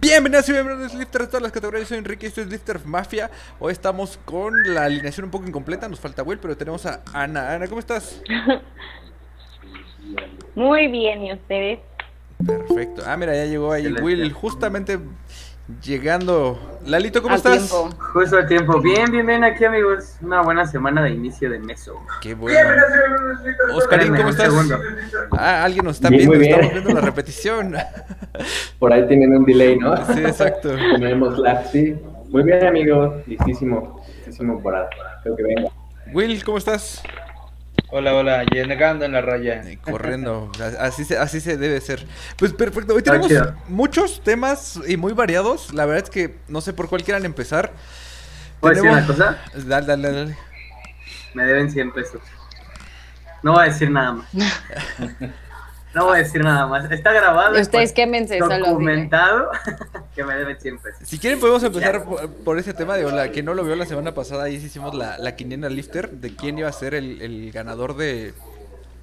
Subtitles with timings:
[0.00, 1.82] Bienvenidos y bienvenidos a Lifter de todas las categorías.
[1.82, 3.30] Yo soy Enrique, esto es Lifter Mafia.
[3.58, 7.54] Hoy estamos con la alineación un poco incompleta, nos falta Will, pero tenemos a Ana.
[7.54, 8.22] Ana, ¿cómo estás?
[10.54, 11.80] Muy bien, ¿y ustedes?
[12.44, 13.02] Perfecto.
[13.06, 14.98] Ah, mira, ya llegó ahí Will, justamente
[15.82, 16.58] llegando.
[16.86, 17.58] Lalito, ¿cómo A estás?
[17.68, 17.90] tiempo.
[18.12, 18.80] Justo al tiempo.
[18.80, 20.16] Bien, bien, bien aquí, amigos.
[20.22, 22.00] Una buena semana de inicio de meso.
[22.22, 22.58] Qué bueno.
[23.74, 24.52] Oscarín, ¿cómo estás?
[25.32, 26.54] Ah, alguien nos está Bien, viendo, muy bien.
[26.60, 27.74] estamos viendo la repetición.
[28.78, 29.96] Por ahí tienen un delay, ¿no?
[30.06, 30.70] Sí, exacto.
[30.98, 31.96] Tenemos lag, sí.
[32.30, 33.26] Muy bien, amigos.
[33.26, 34.02] Listísimo.
[34.16, 34.88] Listísimo para.
[35.22, 35.70] Creo que venga.
[36.12, 37.02] Will, ¿cómo estás?
[37.90, 39.62] Hola, hola, llegando en la raya.
[39.80, 42.06] Corriendo, así se, así se debe ser.
[42.36, 43.32] Pues perfecto, hoy tenemos
[43.68, 45.72] muchos temas y muy variados.
[45.72, 47.72] La verdad es que no sé por cuál quieran empezar.
[48.60, 49.38] ¿Puedo decir una cosa?
[49.54, 50.36] Dale, dale, dale.
[51.32, 52.20] Me deben 100 pesos.
[53.42, 54.28] No voy a decir nada más.
[55.94, 56.90] No voy a decir nada más.
[56.90, 57.52] Está grabado.
[57.52, 59.50] Ustedes pues, quémense documentado
[60.14, 61.08] que me deben 100 pesos.
[61.08, 62.96] Si quieren podemos empezar por, por ese tema.
[62.96, 65.68] Digo, la que no lo vio la semana pasada, ahí sí hicimos la, la quiniela
[65.68, 68.34] lifter de quién iba a ser el, el ganador de,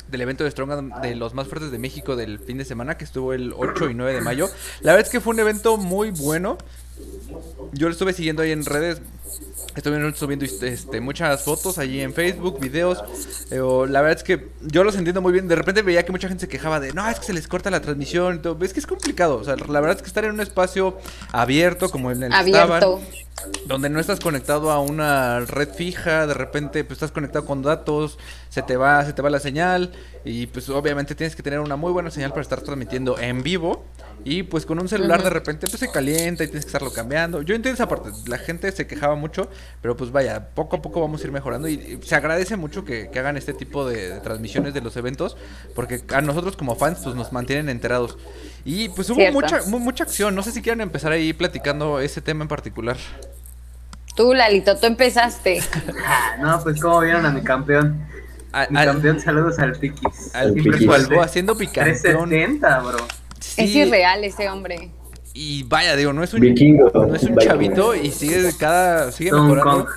[0.08, 3.06] del evento de Strong de los más fuertes de México del fin de semana, que
[3.06, 4.50] estuvo el 8 y 9 de mayo.
[4.82, 6.58] La verdad es que fue un evento muy bueno.
[7.74, 9.02] Yo lo estuve siguiendo ahí en redes.
[9.76, 13.04] Estuve subiendo este, muchas fotos allí en Facebook, videos.
[13.52, 15.48] eh, o la verdad es que yo los entiendo muy bien.
[15.48, 17.70] De repente veía que mucha gente se quejaba de, no, es que se les corta
[17.70, 18.42] la transmisión.
[18.62, 19.38] Es que es complicado.
[19.38, 20.98] O sea, la verdad es que estar en un espacio
[21.32, 22.82] abierto como en el que estaban,
[23.66, 28.18] donde no estás conectado a una red fija, de repente pues estás conectado con datos,
[28.50, 29.92] se te va, se te va la señal
[30.24, 33.86] y pues obviamente tienes que tener una muy buena señal para estar transmitiendo en vivo
[34.24, 37.42] y pues con un celular de repente pues se calienta y tienes que estarlo cambiando.
[37.42, 39.50] Yo entiendo esa parte, la gente se quejaba mucho,
[39.82, 43.10] pero pues vaya, poco a poco vamos a ir mejorando y, se agradece mucho que,
[43.10, 45.38] que hagan este tipo de, de transmisiones de los eventos
[45.76, 48.18] porque a nosotros como fans pues nos mantienen enterados.
[48.64, 49.40] Y pues hubo Cierto.
[49.40, 52.98] mucha, mu- mucha acción, no sé si quieren empezar ahí platicando ese tema en particular.
[54.16, 55.62] Tú, Lalito, tú empezaste.
[56.08, 58.06] Ah, no, pues como vieron a mi campeón.
[58.54, 60.34] A- Mi al- campeón, saludos al Piquis.
[60.34, 60.86] Al Piquis.
[60.88, 61.94] Balboa haciendo picantón.
[62.30, 62.98] 370, bro.
[63.40, 64.92] Sí, Es irreal ese hombre.
[65.36, 66.90] Y vaya, digo, no es un, Vikingo.
[66.94, 67.42] no es un Vikingo.
[67.42, 69.86] chavito y sigue cada sigue Don mejorando.
[69.86, 69.94] Kong.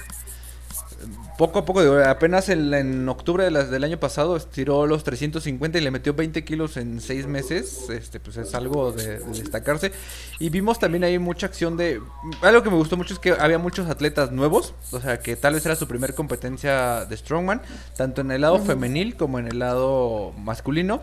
[1.38, 5.04] Poco a poco, digo, apenas en, en octubre de las, del año pasado estiró los
[5.04, 7.88] 350 y le metió 20 kilos en 6 meses.
[7.90, 9.92] Este, pues es algo de, de destacarse.
[10.40, 12.00] Y vimos también ahí mucha acción de.
[12.42, 14.74] Algo que me gustó mucho es que había muchos atletas nuevos.
[14.90, 17.62] O sea, que tal vez era su primer competencia de Strongman,
[17.96, 21.02] tanto en el lado femenil como en el lado masculino.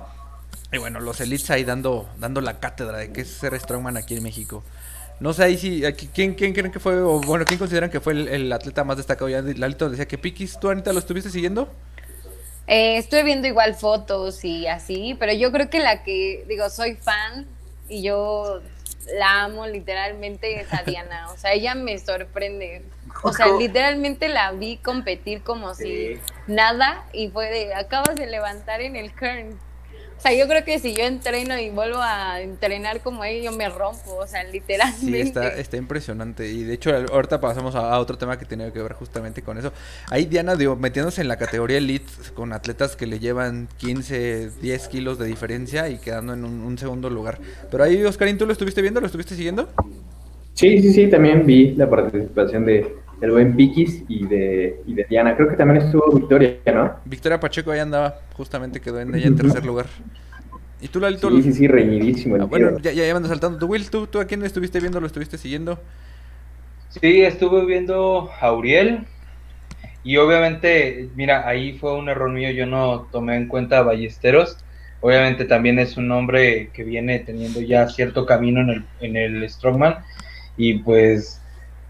[0.72, 4.16] Y bueno, los elites ahí dando, dando la cátedra de qué es ser Strongman aquí
[4.18, 4.64] en México.
[5.20, 8.02] No sé ahí si, aquí, ¿quién, ¿quién creen que fue, o bueno, quién consideran que
[8.02, 9.30] fue el, el atleta más destacado?
[9.30, 11.70] Ya Lalito decía que Piquis, ¿tú Anita lo estuviste siguiendo?
[12.68, 16.96] Eh, estuve viendo igual fotos y así, pero yo creo que la que, digo, soy
[16.96, 17.46] fan
[17.88, 18.60] y yo
[19.20, 21.30] la amo literalmente es a Diana.
[21.32, 22.82] O sea, ella me sorprende.
[23.24, 26.22] O sea, literalmente la vi competir como si Sí.
[26.48, 29.58] nada y fue de, acabas de levantar en el kern.
[30.18, 33.58] O sea, yo creo que si yo entreno y vuelvo a entrenar como ella, yo
[33.58, 35.06] me rompo, o sea, literalmente.
[35.06, 36.48] Sí, está, está impresionante.
[36.50, 39.58] Y de hecho, ahorita pasamos a, a otro tema que tiene que ver justamente con
[39.58, 39.72] eso.
[40.10, 44.88] Ahí Diana, digo, metiéndose en la categoría elite con atletas que le llevan 15, 10
[44.88, 47.38] kilos de diferencia y quedando en un, un segundo lugar.
[47.70, 49.02] Pero ahí, Oscarín, ¿tú lo estuviste viendo?
[49.02, 49.70] ¿Lo estuviste siguiendo?
[50.54, 51.10] Sí, sí, sí.
[51.10, 52.96] También vi la participación de
[53.26, 55.36] del buen Piquis y de, y de Diana.
[55.36, 56.96] Creo que también estuvo Victoria, ¿no?
[57.06, 59.88] Victoria Pacheco ahí andaba, justamente quedó en ella en tercer lugar.
[60.82, 61.30] ¿Y tú, Lalito?
[61.32, 63.58] Sí, sí, sí, reñidísimo el Ah, bueno, ya, ya, ya me ando saltando.
[63.58, 65.00] ¿Tú, Will, ¿tú, tú a quién estuviste viendo?
[65.00, 65.80] ¿Lo estuviste siguiendo?
[66.90, 69.06] Sí, estuve viendo a Uriel
[70.04, 74.58] y obviamente, mira, ahí fue un error mío, yo no tomé en cuenta a Ballesteros.
[75.02, 79.50] Obviamente también es un hombre que viene teniendo ya cierto camino en el, en el
[79.50, 79.98] Strongman
[80.58, 81.42] y pues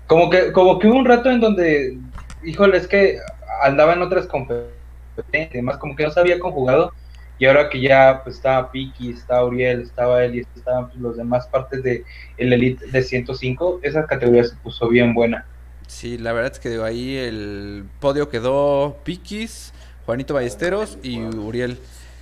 [0.07, 1.97] como que, como que hubo un rato en donde,
[2.43, 3.19] híjole, es que
[3.63, 6.91] andaba en otras competencias, además como que no se había conjugado
[7.37, 11.17] y ahora que ya pues estaba Piki, estaba Uriel, estaba él y estaban pues, los
[11.17, 12.05] demás partes de
[12.37, 15.45] el Elite de 105, esa categoría se puso bien buena.
[15.87, 19.73] Sí, la verdad es que ahí el podio quedó Piquis,
[20.05, 21.77] Juanito Ballesteros y Uriel.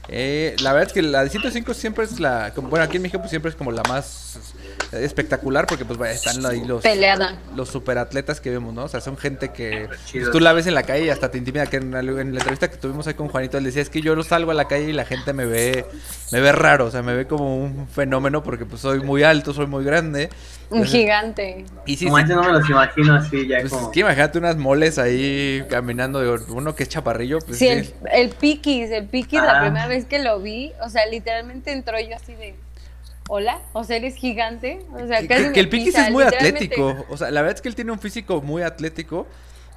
[0.09, 3.19] Eh, la verdad es que la de 105 siempre es la, bueno, aquí en México
[3.19, 4.53] pues siempre es como la más
[4.91, 7.37] espectacular porque pues vaya, están ahí los, Peleada.
[7.55, 8.83] los superatletas que vemos, ¿no?
[8.83, 11.37] O sea, son gente que pues, tú la ves en la calle y hasta te
[11.37, 11.65] intimida.
[11.67, 14.01] Que en la, en la entrevista que tuvimos ahí con Juanito, él decía, es que
[14.01, 15.85] yo lo salgo a la calle y la gente me ve,
[16.31, 19.53] me ve raro, o sea, me ve como un fenómeno porque pues soy muy alto,
[19.53, 20.29] soy muy grande.
[20.69, 21.65] Un Entonces, gigante.
[21.85, 23.87] Y sí, Como sí, no me los imagino así, ya pues como.
[23.87, 27.71] es que imagínate unas moles ahí caminando, digo, uno que es chaparrillo, pues Sí, sí.
[27.71, 29.61] el, el Piquis, el Piquis, la Ah.
[29.61, 32.55] primera vez que lo vi, o sea, literalmente entró yo así de,
[33.27, 34.79] hola, o sea, eres gigante.
[34.93, 37.05] O sea, Que, casi que me el Piquis pisa, es muy atlético.
[37.09, 39.27] O sea, la verdad es que él tiene un físico muy atlético.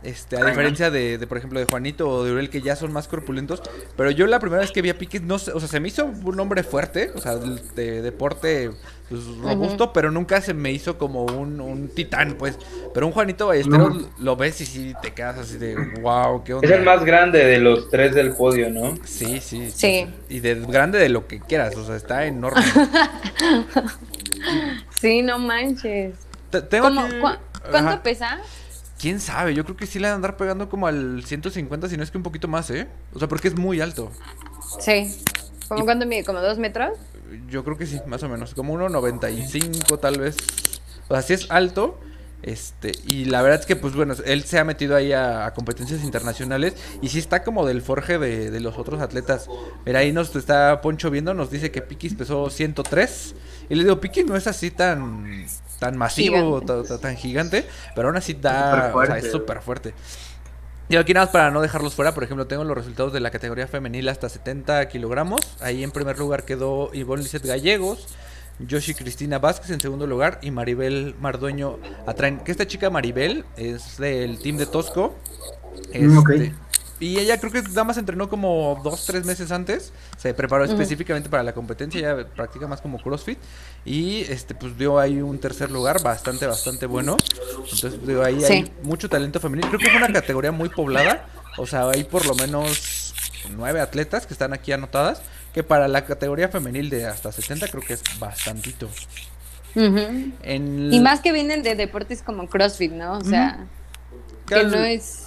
[0.02, 2.92] Este, a diferencia de, de, por ejemplo, de Juanito o de Uriel, que ya son
[2.92, 3.60] más corpulentos.
[3.96, 5.88] Pero yo la primera vez que vi a Piquis, no sé, o sea, se me
[5.88, 8.70] hizo un hombre fuerte, o sea, de, de deporte
[9.08, 12.56] pues, robusto, pero nunca se me hizo como un, un titán, pues.
[12.94, 14.08] Pero un Juanito Ballesteros No.
[14.18, 16.68] lo ves y sí te quedas así de, wow, qué onda.
[16.68, 18.94] Es el más grande de los tres del podio, ¿no?
[19.04, 19.70] Sí, sí.
[19.74, 20.06] Sí.
[20.28, 22.60] Y de grande de lo que quieras, o sea, está enorme.
[25.00, 26.14] Sí, no manches.
[26.50, 28.02] Te- tengo ¿Cómo, ¿Cuánto Ajá.
[28.02, 28.38] pesa?
[28.98, 29.54] ¿Quién sabe?
[29.54, 32.10] Yo creo que sí le van a andar pegando como al 150, si no es
[32.10, 32.88] que un poquito más, ¿eh?
[33.12, 34.10] O sea, porque es muy alto.
[34.80, 35.14] Sí.
[35.68, 36.24] ¿Cómo cuánto mide?
[36.24, 36.98] ¿Como dos metros?
[37.48, 38.54] Yo creo que sí, más o menos.
[38.54, 40.36] Como 1.95 tal vez.
[41.08, 41.98] O sea, sí es alto.
[42.42, 45.54] Este, y la verdad es que, pues bueno, él se ha metido ahí a, a
[45.54, 49.48] competencias internacionales y sí está como del forje de, de los otros atletas.
[49.84, 53.34] Mira, ahí nos está Poncho viendo, nos dice que Piquis pesó 103.
[53.68, 55.44] Y le digo, Piquis no es así tan,
[55.78, 56.66] tan masivo, Gigante.
[56.66, 59.30] ta- ta- tan, gigante, pero aún así da, o sea, es Superfuerte.
[59.30, 59.94] súper fuerte.
[60.88, 63.30] Y aquí nada más para no dejarlos fuera, por ejemplo, tengo los resultados de la
[63.30, 65.40] categoría femenil hasta 70 kilogramos.
[65.60, 68.06] Ahí en primer lugar quedó Ivonne Lizeth Gallegos,
[68.60, 72.38] Yoshi Cristina Vázquez en segundo lugar y Maribel Mardueño Atraen.
[72.38, 75.14] Que esta chica Maribel es del team de Tosco.
[75.92, 76.30] Mm, ok.
[76.98, 79.92] Y ella creo que nada más entrenó como dos, tres meses antes.
[80.16, 82.00] Se preparó específicamente para la competencia.
[82.00, 83.38] Ella practica más como CrossFit.
[83.84, 87.16] Y este pues dio ahí un tercer lugar bastante, bastante bueno.
[87.64, 88.52] Entonces digo, ahí Sí.
[88.52, 89.68] hay mucho talento femenino.
[89.68, 91.26] Creo que fue una categoría muy poblada.
[91.58, 93.14] O sea, hay por lo menos
[93.54, 95.20] nueve atletas que están aquí anotadas.
[95.52, 98.88] Que para la categoría femenil de hasta 70 creo que es bastantito.
[99.74, 100.92] En...
[100.92, 103.18] Y más que vienen de deportes como CrossFit, ¿no?
[103.18, 103.66] O sea,
[104.46, 105.24] que no es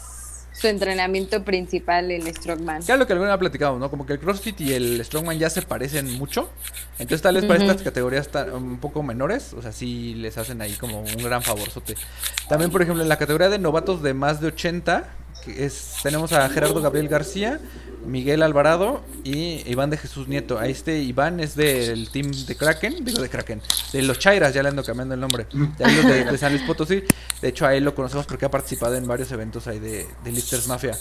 [0.60, 2.84] su entrenamiento principal el strongman.
[2.84, 3.90] Claro lo que alguna ha platicado, ¿no?
[3.90, 6.50] Como que el CrossFit y el Strongman ya se parecen mucho.
[7.00, 10.74] Entonces tal vez para estas categorías un poco menores, o sea, sí les hacen ahí
[10.74, 11.96] como un gran favorzote.
[12.50, 15.08] También, por ejemplo, en la categoría de novatos de más de 80,
[16.04, 17.60] tenemos a Gerardo Gabriel García,
[18.06, 20.58] Miguel Alvarado y Iván de Jesús Nieto.
[20.58, 23.62] A este Iván es del team de Kraken, digo de Kraken,
[23.94, 25.48] de los Chairas, ya le ando cambiando el nombre.
[25.84, 25.96] Ahí
[26.26, 27.04] de San Luis Potosí.
[27.42, 30.32] De hecho, a él lo conocemos porque ha participado en varios eventos ahí de, de
[30.32, 30.98] Lifters Mafia.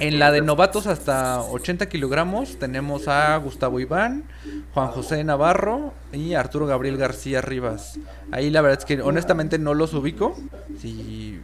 [0.00, 4.24] En la de novatos hasta 80 kilogramos tenemos a Gustavo Iván,
[4.72, 7.98] Juan José Navarro y Arturo Gabriel García Rivas.
[8.32, 10.36] Ahí la verdad es que honestamente no los ubico.
[10.80, 11.40] Sí,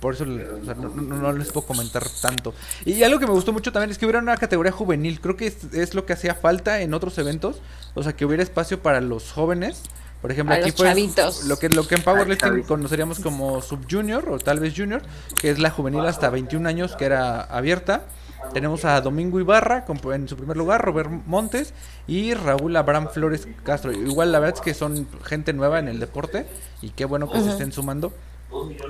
[0.00, 2.54] por eso l- o sea, no, no- no les puedo comentar tanto.
[2.84, 5.20] Y algo que me gustó mucho también es que hubiera una categoría juvenil.
[5.20, 7.60] Creo que es, es lo que hacía falta en otros eventos.
[7.94, 9.82] O sea, que hubiera espacio para los jóvenes.
[10.20, 11.44] Por ejemplo, A aquí pues chavitos.
[11.46, 15.02] lo que lo que en powerlifting conoceríamos como sub junior o tal vez junior,
[15.40, 18.02] que es la juvenil hasta 21 años que era abierta.
[18.52, 21.72] Tenemos a Domingo Ibarra en su primer lugar, Robert Montes
[22.06, 23.92] y Raúl Abraham Flores Castro.
[23.92, 26.46] Igual la verdad es que son gente nueva en el deporte
[26.82, 28.12] y qué bueno que se estén sumando.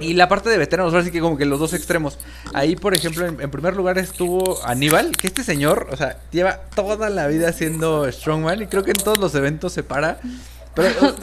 [0.00, 2.18] Y la parte de veteranos, ahora sí que como que los dos extremos.
[2.52, 6.62] Ahí, por ejemplo, en, en primer lugar estuvo Aníbal, que este señor, o sea, lleva
[6.74, 10.18] toda la vida siendo strongman y creo que en todos los eventos se para.
[10.74, 11.14] Pero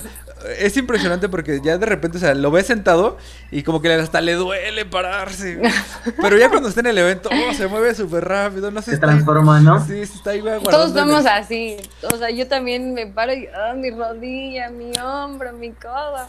[0.58, 3.17] es impresionante porque ya de repente, o sea, lo ves sentado
[3.51, 5.60] y como que hasta le duele pararse.
[6.22, 8.91] Pero ya cuando está en el evento, oh, se mueve súper rápido, no sé.
[8.91, 9.79] Se transforma, ¿no?
[9.86, 11.36] Sí, se está ahí Todos somos energía.
[11.38, 11.77] así.
[12.13, 16.27] O sea, yo también me paro y ah, mi rodilla, mi hombro, mi codo.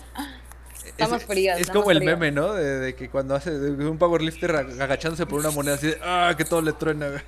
[0.84, 1.60] Estamos es, fríos.
[1.60, 2.18] Es como el fríos.
[2.18, 2.52] meme, ¿no?
[2.54, 6.34] De, de que cuando hace un powerlifter ag- agachándose por una moneda así de, ah,
[6.36, 7.08] que todo le truena.
[7.08, 7.20] güey".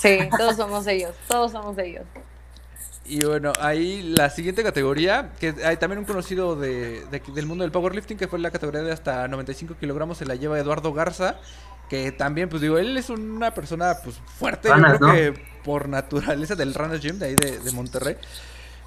[0.00, 1.12] Sí, todos somos ellos.
[1.28, 2.04] Todos somos ellos.
[3.06, 7.62] Y bueno, ahí la siguiente categoría, que hay también un conocido de, de del mundo
[7.64, 11.38] del powerlifting, que fue la categoría de hasta 95 kilogramos, se la lleva Eduardo Garza,
[11.88, 15.12] que también, pues digo, él es una persona pues fuerte, yo Ranas, creo ¿no?
[15.12, 18.16] que por naturaleza del Runners Gym, de ahí de, de Monterrey.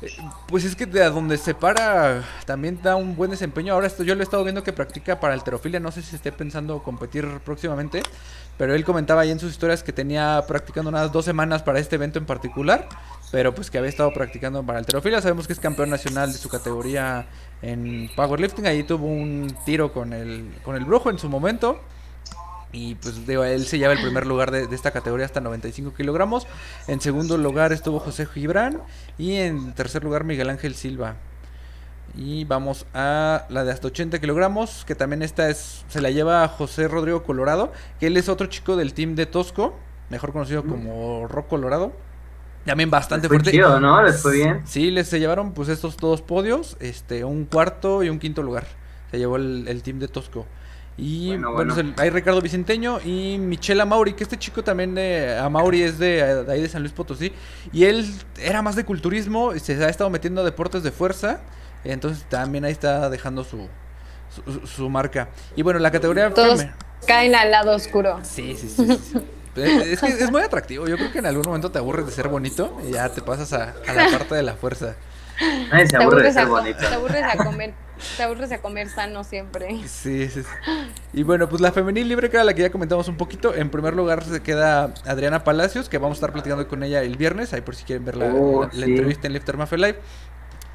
[0.02, 0.12] Eh,
[0.48, 3.74] Pues es que de a donde se para también da un buen desempeño.
[3.74, 5.80] Ahora esto, yo lo he estado viendo que practica para alterofilia.
[5.80, 8.10] No sé si esté pensando competir próximamente.
[8.58, 11.96] Pero él comentaba ahí en sus historias que tenía practicando unas dos semanas para este
[11.96, 12.90] evento en particular.
[13.32, 15.22] Pero pues que había estado practicando para alterofilia.
[15.22, 17.28] Sabemos que es campeón nacional de su categoría
[17.62, 18.68] en powerlifting.
[18.68, 21.80] Ahí tuvo un tiro con el, con el brujo en su momento.
[22.72, 26.48] Y pues digo, él se lleva el primer lugar de, esta categoría hasta 95 kilogramos.
[26.88, 28.82] En segundo lugar estuvo José Gibran.
[29.18, 31.16] Y en tercer lugar Miguel Ángel Silva.
[32.16, 34.86] Y vamos a la de hasta 80 kilogramos.
[34.86, 35.84] Que también esta es.
[35.90, 37.74] Se la lleva José Rodrigo Colorado.
[38.00, 39.76] Que él es otro chico del team de Tosco.
[40.10, 42.07] Mejor conocido como Rock Colorado.
[42.68, 43.52] También bastante Fue fuerte.
[43.52, 44.04] chido, ¿no?
[44.04, 44.62] Les fue bien.
[44.66, 48.68] Sí, les se llevaron pues estos dos podios, este, un cuarto y un quinto lugar.
[49.10, 50.46] Se llevó el, el team de Tosco.
[51.00, 51.74] Y Bueno, bueno, bueno.
[51.74, 56.00] es el- hay Ricardo Vicenteño y Michela Mauri, que este chico también de Amauri es
[56.00, 57.32] de, de ahí de San Luis Potosí.
[57.72, 58.06] Y él
[58.40, 61.40] era más de culturismo, y se ha estado metiendo a deportes de fuerza.
[61.84, 63.68] Entonces también ahí está dejando su,
[64.66, 65.30] su, marca.
[65.56, 66.34] Y bueno, la categoría...
[66.34, 66.66] Todos
[67.08, 68.20] caen al lado oscuro.
[68.24, 68.86] Sí, sí, sí.
[68.88, 69.20] sí, sí.
[69.58, 70.88] Eh, Es que es muy atractivo.
[70.88, 73.54] Yo creo que en algún momento te aburres de ser bonito y ya te pasas
[73.54, 74.96] a, a la parte de la fuerza.
[75.72, 76.80] Nadie se Te aburre de aburres, a, ser bonito.
[76.80, 77.74] te aburres a comer,
[78.18, 79.68] te aburres a comer sano siempre.
[79.88, 80.50] Sí, sí, sí.
[81.14, 83.54] Y bueno, pues la femenil libre, que era la que ya comentamos un poquito.
[83.54, 87.18] En primer lugar se queda Adriana Palacios, que vamos a estar platicando con ella el
[87.18, 87.54] viernes.
[87.54, 88.92] Ahí por si quieren ver la, Oh, la- la sí.
[88.92, 90.00] entrevista en Lifter Mafia Live.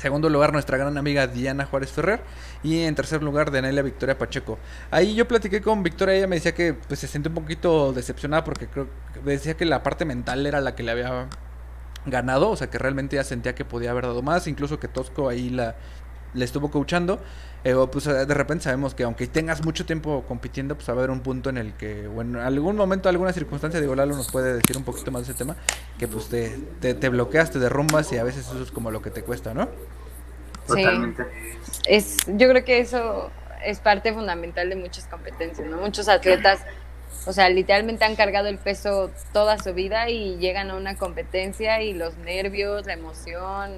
[0.02, 2.20] Segundo lugar, nuestra gran amiga Diana Juárez Ferrer.
[2.64, 4.58] Y en tercer lugar, Danelia Victoria Pacheco.
[4.90, 8.42] Ahí yo platiqué con Victoria, ella me decía que pues, se siente un poquito decepcionada
[8.42, 8.88] porque creo
[9.24, 11.28] decía que la parte mental era la que le había
[12.04, 15.28] ganado, o sea que realmente ya sentía que podía haber dado más, incluso que Tosco
[15.28, 15.76] ahí la
[16.34, 17.20] le estuvo coachando.
[17.64, 20.96] Eh, o, pues de repente sabemos que aunque tengas mucho tiempo compitiendo, pues va a
[20.96, 24.30] haber un punto en el que, o en algún momento, alguna circunstancia, digo, Lalo nos
[24.32, 25.56] puede decir un poquito más de ese tema,
[25.98, 29.00] que pues te, te, te bloqueas, te derrumbas y a veces eso es como lo
[29.00, 29.68] que te cuesta, ¿no?
[30.66, 30.82] Sí.
[30.82, 31.26] Totalmente.
[31.86, 33.30] Es, yo creo que eso
[33.64, 35.76] es parte fundamental de muchas competencias, ¿no?
[35.76, 36.60] Muchos atletas,
[37.26, 41.80] o sea, literalmente han cargado el peso toda su vida y llegan a una competencia
[41.82, 43.72] y los nervios, la emoción,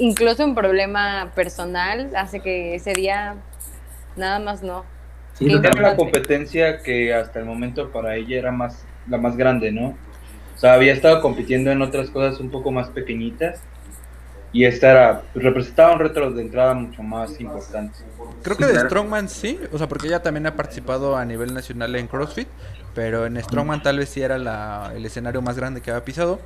[0.00, 3.36] incluso un problema personal hace que ese día
[4.16, 4.84] nada más no.
[5.34, 5.90] Sí, Era totalmente.
[5.90, 9.96] la competencia que hasta el momento para ella era más la más grande, ¿no?
[10.54, 13.60] O sea, había estado compitiendo en otras cosas un poco más pequeñitas
[14.52, 17.98] y esta era, pues, representaba un reto de entrada mucho más importante.
[18.42, 18.80] Creo que de.
[18.80, 22.48] Strongman sí, o sea, porque ella también ha participado a nivel nacional en CrossFit,
[22.94, 26.40] pero en Strongman tal vez sí era la, el escenario más grande que había pisado.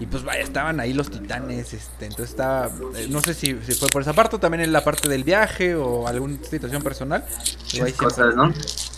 [0.00, 3.72] Y pues vaya, estaban ahí los titanes, este, entonces estaba, eh, no sé si, si
[3.72, 7.24] fue por esa parte o también en la parte del viaje o alguna situación personal.
[7.64, 8.48] Siempre- Cosas, ¿no?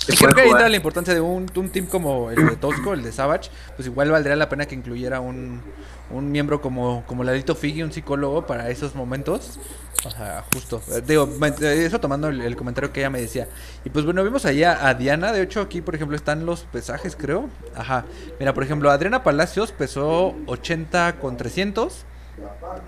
[0.08, 2.92] y creo que ahí entra la importancia de un, un team como el de Tosco,
[2.92, 5.62] el de Savage, pues igual valdría la pena que incluyera un,
[6.10, 9.58] un miembro como, como Lalito Figi, un psicólogo para esos momentos.
[10.04, 10.80] O sea, justo.
[10.90, 11.28] Eh, Digo,
[11.60, 13.48] eh, eso tomando el, el comentario que ella me decía.
[13.84, 15.32] Y pues bueno, vimos allá a Diana.
[15.32, 17.48] De hecho, aquí, por ejemplo, están los pesajes, creo.
[17.74, 18.04] Ajá.
[18.38, 22.06] Mira, por ejemplo, Adriana Palacios pesó 80 con 300.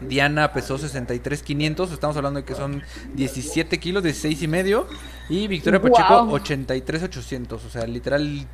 [0.00, 2.82] Diana pesó 63 500, estamos hablando de que son
[3.14, 4.86] 17 kilos, 16 y medio.
[5.28, 5.80] Y Victoria.
[5.80, 8.46] Pacheco 83 800, o sea, literal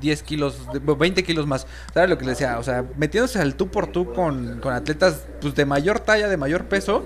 [0.00, 1.66] 10 kilos, de- 20 kilos más.
[1.92, 2.58] ¿Sabes lo que le decía?
[2.58, 6.36] O sea, metiéndose al tú por tú con, con atletas pues de mayor talla, de
[6.36, 7.04] mayor peso.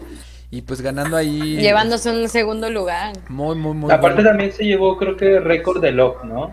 [0.50, 1.56] Y pues ganando ahí.
[1.56, 3.14] Llevándose un segundo lugar.
[3.28, 3.90] Muy, muy, muy.
[3.90, 4.28] Aparte bueno.
[4.30, 6.52] también se llevó creo que récord de lock, ¿no?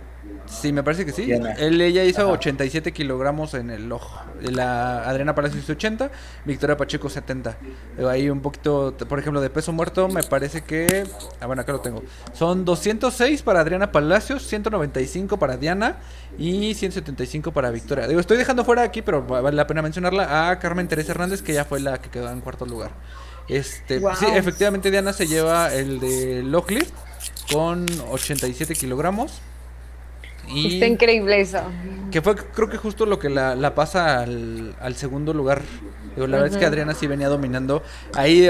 [0.49, 1.25] Sí, me parece que sí.
[1.25, 1.53] Diana.
[1.53, 2.31] Él, ella hizo Ajá.
[2.31, 4.19] 87 kilogramos en el ojo.
[4.41, 6.09] La Adriana Palacios hizo 80,
[6.45, 7.55] Victoria Pacheco 70.
[7.97, 11.05] Digo, Ahí un poquito, por ejemplo, de peso muerto, me parece que.
[11.39, 12.03] Ah, bueno, acá lo tengo.
[12.33, 15.97] Son 206 para Adriana Palacios, 195 para Diana
[16.37, 18.07] y 175 para Victoria.
[18.07, 21.41] Digo, estoy dejando fuera aquí, pero va- vale la pena mencionarla a Carmen Teresa Hernández,
[21.43, 22.91] que ya fue la que quedó en cuarto lugar.
[23.47, 26.91] Este, sí, efectivamente Diana se lleva el de Locklift
[27.51, 29.41] con 87 kilogramos.
[30.49, 30.73] Y...
[30.75, 31.61] Está increíble eso.
[32.11, 35.61] Que fue creo que justo lo que la, la pasa al, al segundo lugar.
[36.15, 36.65] La verdad es que.
[36.65, 37.81] Adriana sí venía dominando.
[38.15, 38.47] Ahí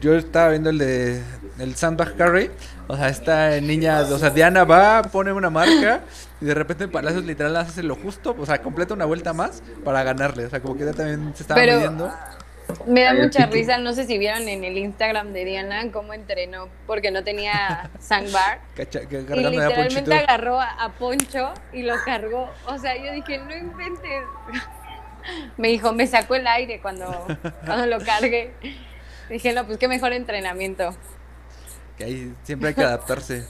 [0.00, 1.20] yo estaba viendo el de
[1.58, 2.50] el sandbag carry.
[2.86, 6.02] O sea, esta niña, o sea, Diana va, pone una marca
[6.40, 10.02] y de repente Palacios literal hace lo justo, o sea, completa una vuelta más para
[10.02, 10.46] ganarle.
[10.46, 12.10] O sea, como que ella también se estaba Pero- midiendo.
[12.86, 16.68] Me da mucha risa, no sé si vieron en el Instagram de Diana cómo entrenó,
[16.86, 18.60] porque no tenía sandbar.
[18.76, 22.50] cacha- que Y literalmente agarró a, a Poncho y lo cargó.
[22.66, 24.22] O sea, yo dije, no inventes.
[25.56, 27.26] Me dijo, me sacó el aire cuando,
[27.64, 28.52] cuando lo cargué.
[29.30, 30.96] Dije, no, pues qué mejor entrenamiento.
[31.96, 33.46] Que ahí siempre hay que adaptarse.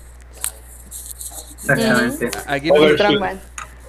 [1.55, 2.31] Exactamente.
[2.47, 3.21] Aquí Overshoot.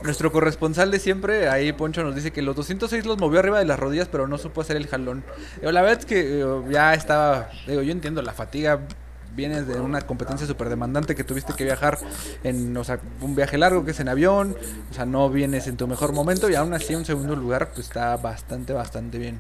[0.04, 3.66] Nuestro, corresponsal de siempre, ahí Poncho nos dice que los 206 los movió arriba de
[3.66, 5.24] las rodillas, pero no supo hacer el jalón.
[5.60, 8.82] Digo, la verdad es que eh, ya estaba, digo, yo entiendo la fatiga.
[9.36, 11.98] Vienes de una competencia súper demandante que tuviste que viajar
[12.44, 14.56] en, o sea, un viaje largo que es en avión,
[14.92, 17.88] o sea, no vienes en tu mejor momento y aún así un segundo lugar pues
[17.88, 19.40] está bastante, bastante bien.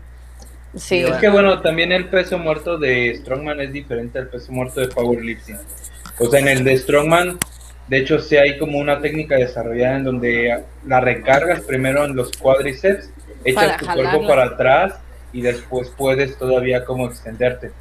[0.75, 1.03] Sí.
[1.03, 4.87] Es que bueno, también el peso muerto de Strongman es diferente al peso muerto de
[4.87, 5.57] Powerlifting.
[6.19, 7.37] O sea, en el de Strongman,
[7.87, 12.31] de hecho, sí hay como una técnica desarrollada en donde la recargas primero en los
[12.37, 13.09] cuádriceps,
[13.43, 14.11] echas Para tu jalarlo.
[14.11, 14.99] cuerpo para atrás
[15.33, 17.71] y después puedes todavía como extenderte.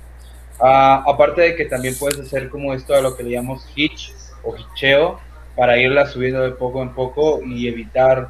[0.60, 4.12] Ah, aparte de que también puedes hacer como esto a lo que le llamamos hitch
[4.42, 5.20] o hitcheo
[5.56, 8.28] para irla subiendo de poco en poco y evitar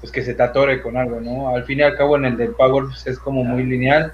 [0.00, 1.48] pues que se te atore con algo, ¿no?
[1.48, 4.12] Al fin y al cabo en el del Power pues, es como muy lineal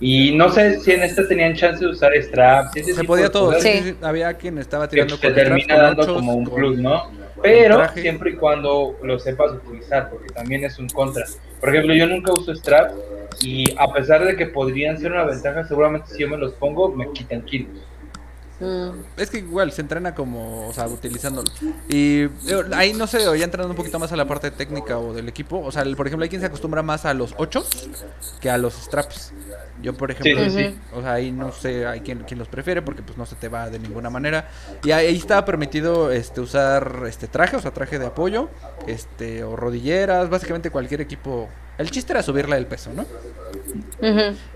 [0.00, 2.72] Y no sé si en esta tenían chance de usar straps.
[2.72, 3.52] Se podía todo.
[3.60, 3.94] sí.
[4.00, 7.10] Había quien estaba que tirando te con straps, termina dando como un plus, ¿no?
[7.42, 11.24] Pero siempre y cuando lo sepas utilizar, porque también es un contra.
[11.60, 12.92] Por ejemplo, yo nunca uso strap
[13.42, 16.88] y a pesar de que podrían ser una ventaja, seguramente si yo me los pongo
[16.88, 17.70] me quitan kilos.
[19.16, 21.50] Es que igual se entrena como, o sea, utilizándolo.
[21.88, 25.12] Y digo, ahí no sé, ya entrando un poquito más a la parte técnica o
[25.12, 25.60] del equipo.
[25.60, 27.64] O sea, el- por ejemplo, hay quien se acostumbra más a los 8
[28.40, 29.32] que a los straps.
[29.82, 30.78] Yo, por ejemplo, Sí, sí, sí.
[30.94, 33.48] o sea, ahí no sé, hay quien, quien los prefiere porque pues no se te
[33.48, 34.48] va de ninguna manera.
[34.84, 38.50] Y ahí estaba permitido este usar este traje, o sea, traje de apoyo,
[38.86, 41.48] este o rodilleras, básicamente cualquier equipo.
[41.78, 43.06] El chiste era subirle el peso, ¿no?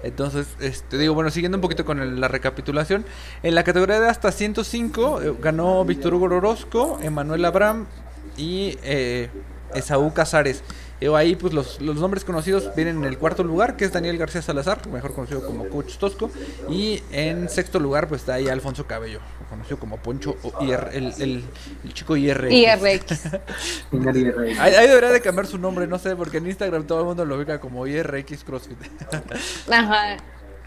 [0.03, 3.05] Entonces, este, digo, bueno, siguiendo un poquito con el- la recapitulación,
[3.43, 7.87] en la categoría de hasta 105 eh, ganó Víctor Hugo Orozco, Emanuel Abraham
[8.37, 9.29] y eh,
[9.75, 10.63] Esaú Casares.
[11.01, 14.17] Eh, ahí, pues los, los nombres conocidos vienen en el cuarto lugar, que es Daniel
[14.17, 16.31] García Salazar, mejor conocido como Coach Tosco.
[16.71, 19.21] Y en sexto lugar, pues está ahí Alfonso Cabello,
[19.51, 21.45] conocido como Poncho o IR, el, el,
[21.85, 22.51] el chico IR.
[22.51, 23.25] IRX.
[23.93, 24.55] IRX.
[24.61, 27.25] Ahí, ahí debería de cambiar su nombre, no sé, porque en Instagram todo el mundo
[27.25, 28.79] lo ubica como IRX CrossFit.
[29.71, 30.17] Ajá.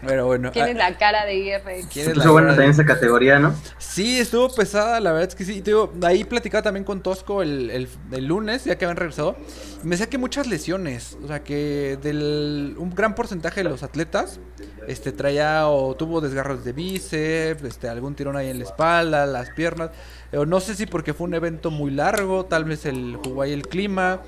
[0.06, 0.52] Pero bueno.
[0.52, 1.64] Tienes ah, la cara de IRX.
[1.92, 2.56] ¿quién Se es la puso buena verdad?
[2.58, 3.52] también esa categoría, ¿no?
[3.78, 5.60] Sí, estuvo pesada, la verdad es que sí.
[5.60, 9.36] Te digo, ahí platicaba también con Tosco el, el- el lunes, ya que habían regresado.
[9.82, 11.18] Y me decía que muchas lesiones.
[11.24, 14.38] O sea, que del un gran porcentaje de los atletas
[14.86, 19.50] este traía o tuvo desgarros de bíceps, este, algún tirón ahí en la espalda, las
[19.50, 19.90] piernas.
[20.32, 23.66] No sé si porque fue un evento muy largo, tal vez el jugó ahí el
[23.66, 24.20] clima.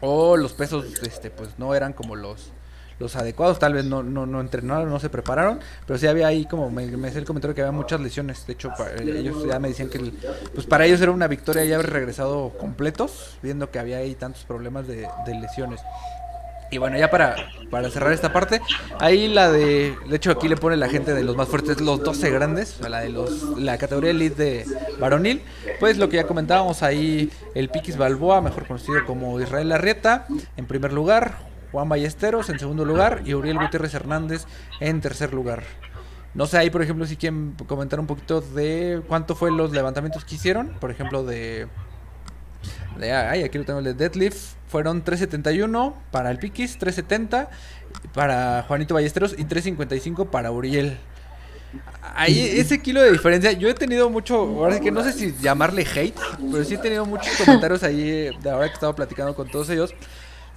[0.00, 2.52] O los pesos, este, pues no eran como los
[3.02, 6.46] los adecuados, tal vez no, no, no entrenaron, no se prepararon, pero sí había ahí
[6.46, 9.58] como me, me hacía el comentario que había muchas lesiones, de hecho pa- ellos ya
[9.58, 10.12] me decían que el-
[10.54, 14.44] pues para ellos era una victoria ya haber regresado completos, viendo que había ahí tantos
[14.44, 15.80] problemas de, de lesiones.
[16.70, 17.36] Y bueno, ya para,
[17.70, 18.62] para cerrar esta parte,
[18.98, 22.02] ahí la de, de hecho aquí le pone la gente de los más fuertes, los
[22.02, 24.66] 12 grandes, la de los, la categoría elite de
[24.98, 25.42] varonil,
[25.80, 30.26] pues lo que ya comentábamos ahí, el Piquis Balboa, mejor conocido como Israel Arrieta,
[30.56, 31.34] en primer lugar,
[31.72, 34.44] Juan Ballesteros en segundo lugar y Uriel Gutiérrez Hernández
[34.80, 35.64] en tercer lugar.
[36.34, 40.24] No sé ahí, por ejemplo, si quieren comentar un poquito de cuánto fue los levantamientos
[40.24, 41.68] que hicieron, por ejemplo, de
[42.98, 44.54] de, ay, aquí lo tengo el de Deadlift.
[44.68, 47.50] Fueron 371 para el Piquis, 370
[48.14, 50.98] para Juanito Ballesteros y 355 para Uriel.
[52.14, 55.86] Ahí ese kilo de diferencia, yo he tenido mucho, ahora que no sé si llamarle
[55.86, 56.18] hate,
[56.50, 59.94] pero sí he tenido muchos comentarios ahí de ahora que estaba platicando con todos ellos.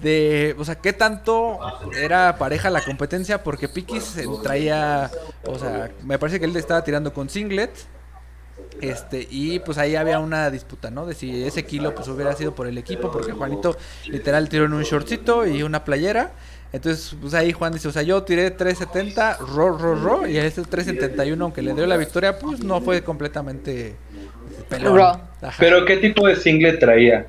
[0.00, 1.58] De, o sea, qué tanto
[1.98, 5.10] era pareja la competencia, porque Piquis traía,
[5.46, 7.70] o sea, me parece que él le estaba tirando con singlet,
[8.80, 11.06] este, y pues ahí había una disputa, ¿no?
[11.06, 14.74] De si ese kilo pues hubiera sido por el equipo, porque Juanito literal tiró en
[14.74, 16.32] un shortcito y una playera.
[16.72, 20.62] Entonces, pues ahí Juan dice, o sea, yo tiré 370, ro, ro, ro, y ese
[20.62, 23.96] 371, aunque le dio la victoria, pues no fue completamente
[24.68, 25.00] pelón.
[25.00, 25.56] Ajá.
[25.58, 27.26] Pero ¿qué tipo de singlet traía?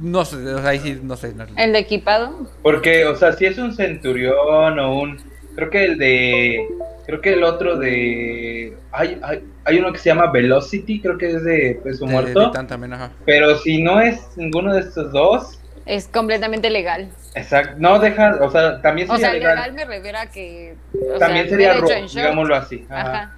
[0.00, 1.34] No sé, o sea, ahí sí, no sé.
[1.34, 2.46] no- El de equipado.
[2.62, 5.18] Porque, o sea, si es un centurión o un...
[5.54, 6.66] Creo que el de...
[7.06, 8.76] Creo que el otro de...
[8.92, 12.40] Hay, hay, hay uno que se llama Velocity, creo que es de peso de- muerto.
[12.40, 13.10] de Titán también, ajá.
[13.24, 15.58] Pero si no es ninguno de estos dos...
[15.86, 17.08] Es completamente legal.
[17.34, 17.74] Exacto.
[17.78, 18.36] No deja...
[18.40, 19.56] O sea, también O sería sea, legal.
[19.56, 20.76] legal me refiero a que.
[21.14, 22.10] o también sea, sería short.
[22.14, 22.86] digámoslo así.
[22.88, 23.00] Ajá.
[23.10, 23.36] Ajá.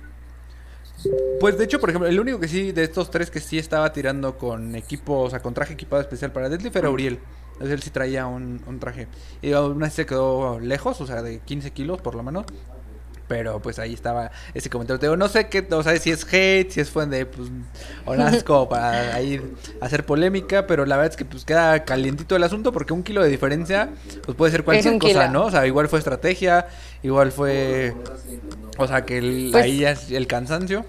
[1.40, 3.92] Pues de hecho, por ejemplo, el único que sí, de estos tres que sí estaba
[3.92, 7.18] tirando con equipo, o sea, con traje equipado especial para Deadlift era Uriel.
[7.52, 9.08] Entonces él sí traía un, un traje.
[9.40, 12.46] Y aún así se quedó lejos, o sea, de 15 kilos por lo menos.
[13.32, 15.00] Pero pues ahí estaba ese comentario.
[15.00, 17.48] Te digo, no sé qué, o sea, si es hate, si es fue de, pues,
[18.34, 19.40] es como para ahí
[19.80, 20.66] hacer polémica.
[20.66, 23.88] Pero la verdad es que pues queda calientito el asunto porque un kilo de diferencia,
[24.26, 25.30] pues puede ser cualquier cosa, kilo.
[25.30, 25.46] ¿no?
[25.46, 26.66] O sea, igual fue estrategia,
[27.02, 27.94] igual fue,
[28.76, 30.84] o sea, que el, Pues- ahí ya es el cansancio.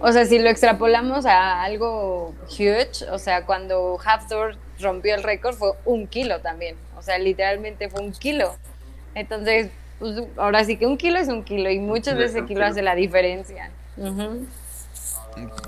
[0.00, 5.54] O sea, si lo extrapolamos a algo huge, o sea, cuando Hafthor rompió el récord
[5.54, 6.74] fue un kilo también.
[6.96, 8.56] O sea, literalmente fue un kilo.
[9.14, 12.64] Entonces, pues, ahora sí que un kilo es un kilo y muchas veces ese kilo
[12.64, 13.70] hace la diferencia.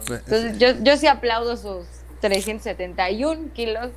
[0.07, 1.87] Pues, Entonces, yo, yo sí aplaudo sus
[2.21, 3.91] 371 kilos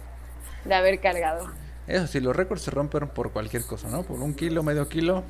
[0.66, 1.50] de haber cargado.
[1.88, 4.04] Eso sí, los récords se rompen por cualquier cosa, ¿no?
[4.04, 5.24] Por un kilo, medio kilo.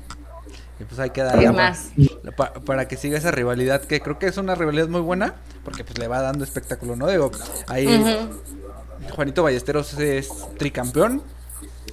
[0.78, 1.90] Y pues queda Es ya más.
[2.36, 5.34] pa- pa- para que siga esa rivalidad, que creo que es una rivalidad muy buena,
[5.64, 7.06] porque pues le va dando espectáculo, ¿no?
[7.08, 7.30] Digo,
[7.68, 9.14] ahí Ujú.
[9.14, 11.22] Juanito Ballesteros es tricampeón.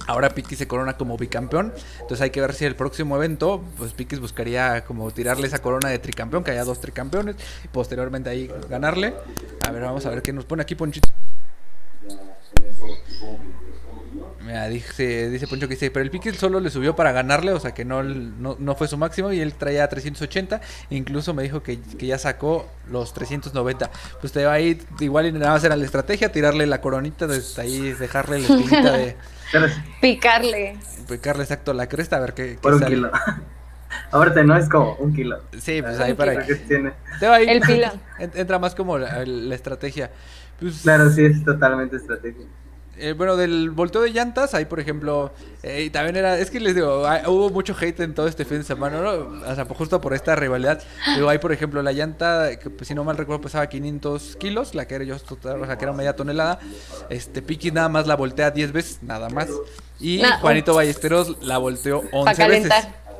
[0.06, 1.72] Ahora Piquis se corona como bicampeón.
[2.00, 5.88] Entonces hay que ver si el próximo evento, pues Piquis buscaría como tirarle esa corona
[5.88, 9.14] de tricampeón, que haya dos tricampeones, y posteriormente ahí ganarle.
[9.66, 11.08] A ver, vamos a ver qué nos pone aquí Ponchito.
[14.44, 17.60] Mira, dice, dice Poncho que dice, pero el Piquis solo le subió para ganarle, o
[17.60, 21.62] sea que no, no, no fue su máximo y él traía 380, incluso me dijo
[21.62, 23.90] que, que ya sacó los 390.
[24.20, 27.62] Pues te va ahí, igual y nada más era la estrategia, tirarle la coronita, desde
[27.62, 29.16] ahí dejarle la espinita de
[30.00, 30.76] Picarle.
[31.08, 33.10] picarle exacto la cresta, a ver qué, qué por un kilo.
[34.10, 35.38] Ahorita no es como un kilo.
[35.58, 36.92] Sí, pues ahí para que tiene.
[37.20, 37.92] te va ahí, El pilón.
[38.18, 40.10] en- Entra más como la, la estrategia.
[40.58, 42.44] Pues, Claro, sí, es totalmente estratégico.
[42.98, 46.60] Eh, bueno, del volteo de llantas, ahí por ejemplo, eh, y también era, es que
[46.60, 49.10] les digo, hay- hubo mucho hate en todo este fin de semana, ¿no?
[49.50, 50.82] O sea, justo por esta rivalidad.
[51.14, 54.74] Digo, ahí por ejemplo, la llanta, que pues, si no mal recuerdo, pesaba 500 kilos,
[54.74, 56.60] la que era yo, o sea, que era media tonelada.
[57.08, 59.48] Este, Piki nada más la voltea 10 veces, nada más.
[59.98, 62.68] Y Juanito Ballesteros la volteó 11 veces.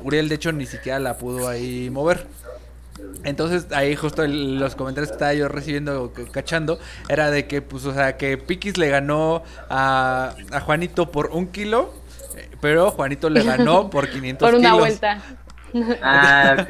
[0.03, 2.27] Uriel, de hecho, ni siquiera la pudo ahí mover.
[3.23, 7.85] Entonces ahí justo el- los comentarios que estaba yo recibiendo, cachando, era de que pues,
[7.85, 11.93] o sea, que Piquis le ganó a, a Juanito por un kilo,
[12.61, 14.79] pero Juanito le ganó por 500 Por una kilos.
[14.79, 15.21] vuelta.
[16.03, 16.69] Ah, ok.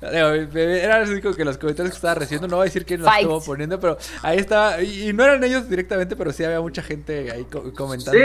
[0.54, 3.08] Era así como que los comentarios que estaba recibiendo, no voy a decir quién los
[3.08, 3.22] Fight.
[3.22, 6.82] estuvo poniendo, pero ahí estaba, y, y no eran ellos directamente, pero sí había mucha
[6.82, 8.18] gente ahí co- comentando.
[8.18, 8.24] Sí,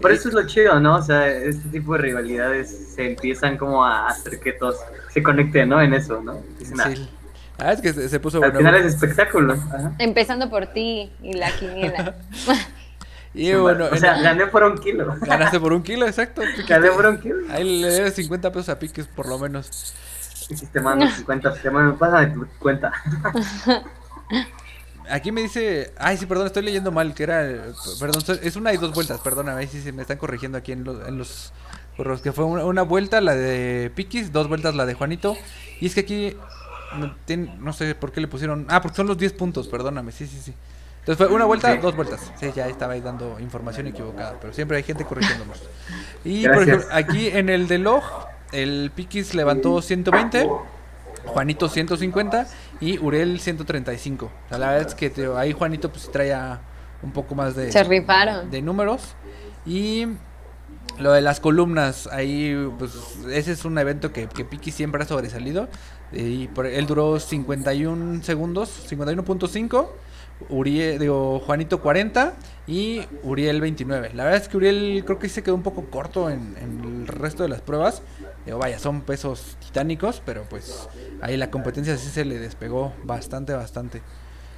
[0.00, 0.96] por eso es lo chido, ¿no?
[0.96, 4.76] O sea, este tipo de rivalidades se empiezan como a hacer que todos
[5.14, 5.80] se conecten, ¿no?
[5.80, 6.42] En eso, ¿no?
[6.58, 7.08] Dicen, ah, Sí.
[7.56, 8.58] Ah, es que se, se puso al bueno.
[8.58, 9.52] final es espectáculo.
[9.54, 9.92] Ajá.
[10.00, 12.14] Empezando por ti y la quiniela.
[13.36, 15.12] Y bueno, o sea, en- gané por un kilo.
[15.20, 16.40] ganaste por un kilo, exacto.
[16.68, 17.34] Gané por un kilo.
[17.50, 19.92] Ahí le debes 50 pesos a Piquis por lo menos.
[20.54, 22.92] Si te mando 50, te mando, pásame tu cuenta.
[25.10, 27.42] Aquí me dice, ay sí, perdón, estoy leyendo mal, que era,
[28.00, 31.06] perdón, es una y dos vueltas, perdóname, sí, sí, me están corrigiendo aquí en, los-
[31.06, 31.52] en los
[31.96, 35.36] correos, que fue una, una vuelta la de Piquis, dos vueltas la de Juanito,
[35.80, 36.36] y es que aquí,
[36.98, 40.12] no, tiene- no sé por qué le pusieron, ah, porque son los 10 puntos, perdóname,
[40.12, 40.54] sí, sí, sí.
[41.00, 41.78] Entonces fue una vuelta, Sí.
[41.82, 45.62] dos vueltas, sí, ya estaba ahí dando información equivocada, pero siempre hay gente corrigiéndonos.
[46.24, 48.02] Y por ejemplo, aquí en el de Log,
[48.52, 50.48] el Piquis levantó 120,
[51.26, 52.46] Juanito 150
[52.80, 54.26] y Uriel 135.
[54.26, 56.60] O sea, la verdad es que te ahí Juanito pues traía
[57.02, 58.50] un poco más de, Se rifaron.
[58.50, 59.14] de números.
[59.66, 60.06] Y
[60.98, 62.92] lo de las columnas, ahí pues
[63.30, 65.68] ese es un evento que, que Piki siempre ha sobresalido.
[66.12, 69.88] Y por, él duró 51 segundos, 51.5.
[70.48, 72.34] Uriel, digo, Juanito 40
[72.66, 74.10] y Uriel 29.
[74.14, 77.42] La verdad es que Uriel creo que se quedó un poco corto en el resto
[77.42, 78.02] de las pruebas.
[78.44, 80.88] Digo, vaya, son pesos titánicos, pero pues
[81.22, 84.02] ahí la competencia sí se le despegó bastante, bastante.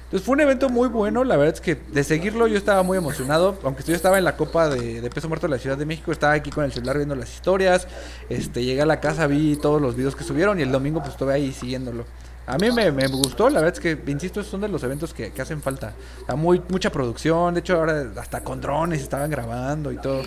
[0.07, 2.97] Entonces fue un evento muy bueno, la verdad es que de seguirlo yo estaba muy
[2.97, 5.85] emocionado, aunque yo estaba en la Copa de, de Peso Muerto de la Ciudad de
[5.85, 7.89] México, estaba aquí con el celular viendo las historias,
[8.29, 11.11] este llegué a la casa, vi todos los videos que subieron y el domingo pues
[11.11, 12.05] estuve ahí siguiéndolo.
[12.45, 15.33] A mí me, me gustó, la verdad es que, insisto, son de los eventos que,
[15.33, 15.91] que hacen falta.
[16.25, 20.23] Sea, muy, mucha producción, de hecho ahora hasta con drones estaban grabando y todo.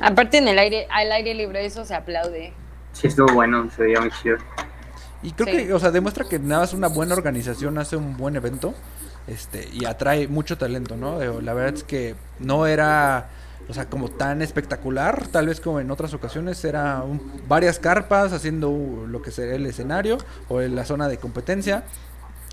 [0.00, 2.52] Aparte en el aire, al aire libre eso se aplaude.
[2.92, 4.36] Sí, estuvo bueno, se veía muy chido.
[5.24, 5.66] Y creo Sí.
[5.66, 8.74] que, o sea, demuestra que nada más una buena organización hace un buen evento.
[9.26, 11.18] Este, y atrae mucho talento, ¿no?
[11.18, 13.30] Digo, La verdad es que no era,
[13.70, 18.34] o sea, como tan espectacular, tal vez como en otras ocasiones, era un- varias carpas
[18.34, 20.18] haciendo lo que sería el escenario
[20.50, 21.84] o en la zona de competencia.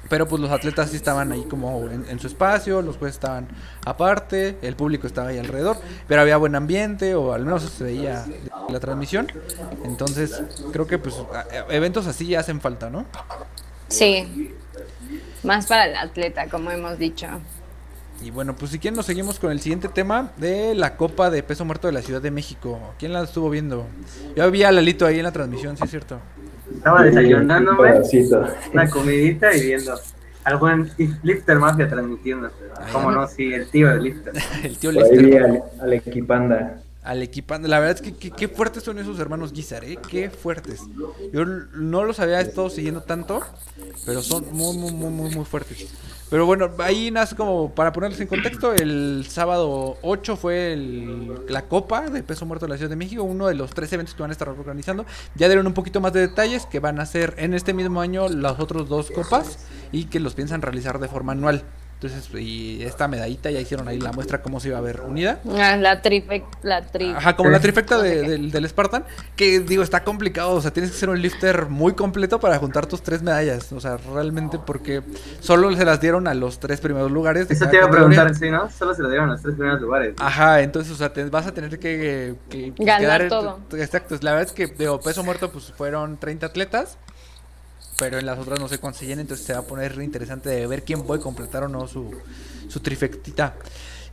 [0.09, 3.47] Pero pues los atletas sí estaban ahí como en, en su espacio, los jueces estaban
[3.85, 8.25] aparte, el público estaba ahí alrededor, pero había buen ambiente o al menos se veía
[8.69, 9.31] la transmisión.
[9.85, 11.15] Entonces creo que pues
[11.69, 13.05] eventos así ya hacen falta, ¿no?
[13.87, 14.53] Sí.
[15.43, 17.27] Más para el atleta, como hemos dicho.
[18.23, 21.41] Y bueno, pues si quieren nos seguimos con el siguiente tema de la Copa de
[21.41, 22.79] Peso Muerto de la Ciudad de México.
[22.99, 23.87] ¿Quién la estuvo viendo?
[24.35, 26.19] Yo vi a Lalito ahí en la transmisión, sí es cierto.
[26.75, 28.01] Estaba desayunándome,
[28.73, 29.93] una comidita y viendo
[30.43, 30.89] al buen
[31.23, 32.49] Lifter Mafia transmitiendo.
[32.91, 33.27] ¿Cómo no?
[33.27, 34.33] Sí, el tío de Lifter.
[34.63, 36.81] El tío ahí vi al equipanda.
[37.03, 37.67] Al equipando.
[37.67, 39.97] La verdad es que qué fuertes son esos hermanos Guizar, ¿eh?
[40.07, 40.81] Qué fuertes.
[41.33, 43.41] Yo no los había estado siguiendo tanto,
[44.05, 45.87] pero son muy, muy, muy, muy, muy fuertes.
[46.29, 51.67] Pero bueno, ahí nace como para ponerles en contexto, el sábado 8 fue el- la
[51.67, 54.21] Copa de Peso Muerto de la Ciudad de México, uno de los tres eventos que
[54.21, 55.05] van a estar organizando.
[55.35, 58.29] Ya dieron un poquito más de detalles que van a ser en este mismo año
[58.29, 59.57] las otras dos copas
[59.91, 61.63] y que los piensan realizar de forma anual.
[62.01, 65.39] Entonces, y esta medallita ya hicieron ahí la muestra cómo se iba a ver unida.
[65.55, 67.11] Ah, La trife, la tri.
[67.11, 69.03] Ajá, como la trifecta de- del, del Spartan,
[69.35, 72.87] que digo, está complicado, o sea, tienes que ser un lifter muy completo para juntar
[72.87, 75.03] tus tres medallas, o sea, realmente porque
[75.41, 77.47] solo se las dieron a los tres primeros lugares.
[77.47, 78.67] de Eso te iba a preguntar, sí, ¿no?
[78.71, 80.15] Solo se lo dieron los tres primeros lugares.
[80.17, 83.59] Ajá, entonces, o sea, te vas a tener que, que Ganar quedar todo.
[83.73, 86.97] Exacto, la verdad es que, digo, peso muerto, pues fueron 30 atletas,
[88.01, 90.83] pero en las otras no se llenen, entonces se va a poner interesante de ver
[90.83, 92.11] quién puede completar o no su,
[92.67, 93.53] su trifectita.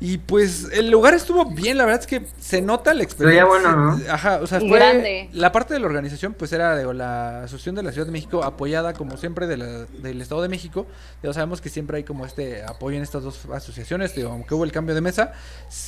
[0.01, 3.45] Y pues el lugar estuvo bien, la verdad es que se nota la experiencia.
[3.47, 4.01] bueno, ¿no?
[4.13, 5.29] Ajá, o sea, fue grande.
[5.33, 8.45] la parte de la organización, pues era de la Asociación de la Ciudad de México,
[8.45, 10.87] apoyada como siempre de la- del Estado de México.
[11.23, 14.63] Ya sabemos que siempre hay como este apoyo en estas dos asociaciones, digo, aunque hubo
[14.63, 15.33] el cambio de mesa,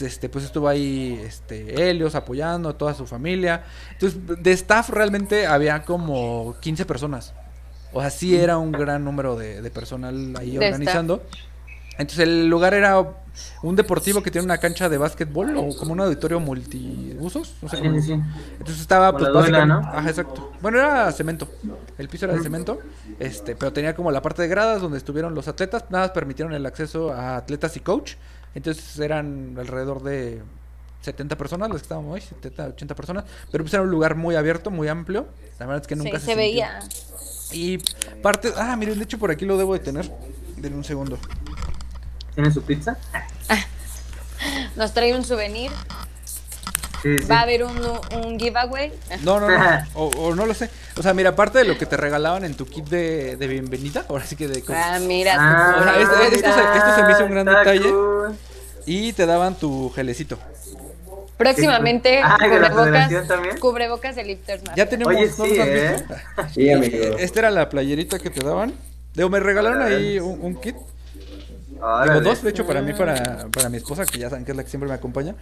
[0.01, 3.63] este, pues estuvo ahí este, Helios apoyando, toda su familia.
[3.93, 7.33] Entonces, de staff realmente había como 15 personas.
[7.93, 11.23] O sea, sí era un gran número de, de personal ahí De organizando.
[11.99, 12.99] Entonces el lugar era
[13.63, 17.79] un deportivo que tiene una cancha de básquetbol o como un auditorio multiusos, no sé
[17.79, 17.93] cómo.
[17.93, 18.13] sí, sí.
[18.13, 19.81] Entonces estaba pues la duela, ¿no?
[19.93, 20.51] Ajá, exacto.
[20.63, 21.49] Bueno, era cemento.
[21.99, 22.81] El piso era de cemento,
[23.19, 26.55] este, pero tenía como la parte de gradas donde estuvieron los atletas, nada más permitieron
[26.55, 28.15] el acceso a atletas y coach.
[28.55, 30.43] Entonces eran alrededor de
[31.03, 34.37] 70 personas las que estábamos hoy, 70, 80 personas, pero pues era un lugar muy
[34.37, 35.27] abierto, muy amplio.
[35.59, 36.67] La verdad es que nunca Sí, se, se sintió.
[37.53, 37.79] Y
[38.23, 40.11] parte, ah, miren, de hecho por aquí lo debo de tener.
[40.57, 41.19] Denme un segundo.
[42.35, 42.97] ¿Tiene su pizza?
[44.77, 45.71] Nos trae un souvenir.
[47.03, 47.25] Sí, sí.
[47.27, 47.79] Va a haber un,
[48.15, 48.93] un giveaway.
[49.23, 49.59] No, no, no.
[49.95, 50.69] O, o no lo sé.
[50.97, 54.05] O sea, mira, aparte de lo que te regalaban en tu kit de, de bienvenida,
[54.09, 54.63] ahora sí que de...
[54.75, 55.35] Ah, mira.
[55.39, 57.91] Ah, O sea, este- esto se- esto se me hizo un gran detalle.
[57.91, 58.37] cool.
[58.87, 60.39] Y te daban tu gelecito.
[61.41, 64.85] Próximamente, Ah, ¿y de la cubrebocas, cubrebocas de Lifters Mafia.
[64.85, 65.15] Ya tenemos...
[65.15, 65.97] Oye, ¿no sí, ¿eh?
[66.55, 67.17] Sí, amigo.
[67.19, 68.75] Esta era la playerita que te daban.
[69.15, 70.77] Digo, me regalaron ahí un, un kit.
[71.81, 72.21] Órale.
[72.21, 74.65] dos, de hecho, para mí, para, para mi esposa, que ya saben que es la
[74.65, 75.35] que siempre me acompaña.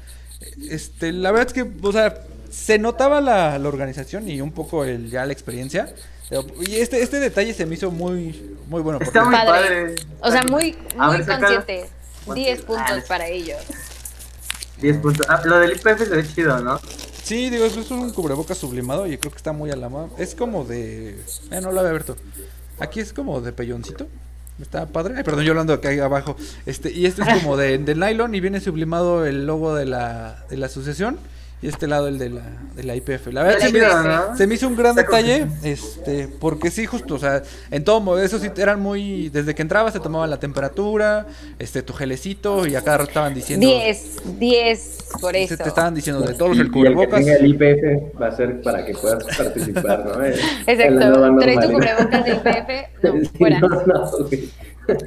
[0.71, 2.15] Este, la verdad es que, o sea,
[2.49, 5.93] se notaba la, la organización y un poco el, ya la experiencia.
[6.61, 8.99] Y este, este detalle se me hizo muy, muy bueno.
[9.01, 9.95] Porque, Está muy Padre.
[10.21, 11.89] O sea, muy, muy consciente.
[12.33, 13.59] 10 puntos para ellos.
[14.81, 15.27] 10 puntos.
[15.29, 16.81] Ah, lo del IPF se chido, ¿no?
[17.23, 20.11] Sí, digo, es un cubrebocas sublimado y creo que está muy a la mano.
[20.19, 21.21] Es como de...
[21.51, 22.17] Eh, no lo había abierto.
[22.79, 24.07] Aquí es como de peyoncito.
[24.61, 25.15] Está padre.
[25.17, 26.37] Ay, perdón, yo hablando acá abajo.
[26.67, 30.45] Este, y este es como de, de nylon y viene sublimado el logo de la,
[30.49, 31.19] de la asociación.
[31.61, 32.43] Y este lado el de la,
[32.77, 33.33] de la IPF.
[33.33, 35.45] La verdad se me, se me hizo un gran detalle.
[35.65, 37.43] Este, porque sí, justo, o sea,
[37.73, 39.29] en todo modo, eso sí eran muy.
[39.31, 41.27] Desde que entrabas te tomaban la temperatura,
[41.59, 43.67] este, tu gelecito, y a cada rato estaban diciendo.
[43.67, 45.57] 10, 10 por eso.
[45.57, 47.25] te estaban diciendo de todos Y, el y el que cubrebocas.
[47.25, 50.25] tenga el IPF va a ser para que puedas participar, ¿no?
[50.25, 50.35] Eh,
[50.67, 51.39] Exacto.
[51.39, 53.03] Trae tu cubrebocas de IPF.
[53.03, 53.59] No, Sí, fuera.
[53.61, 54.49] no, no, güey.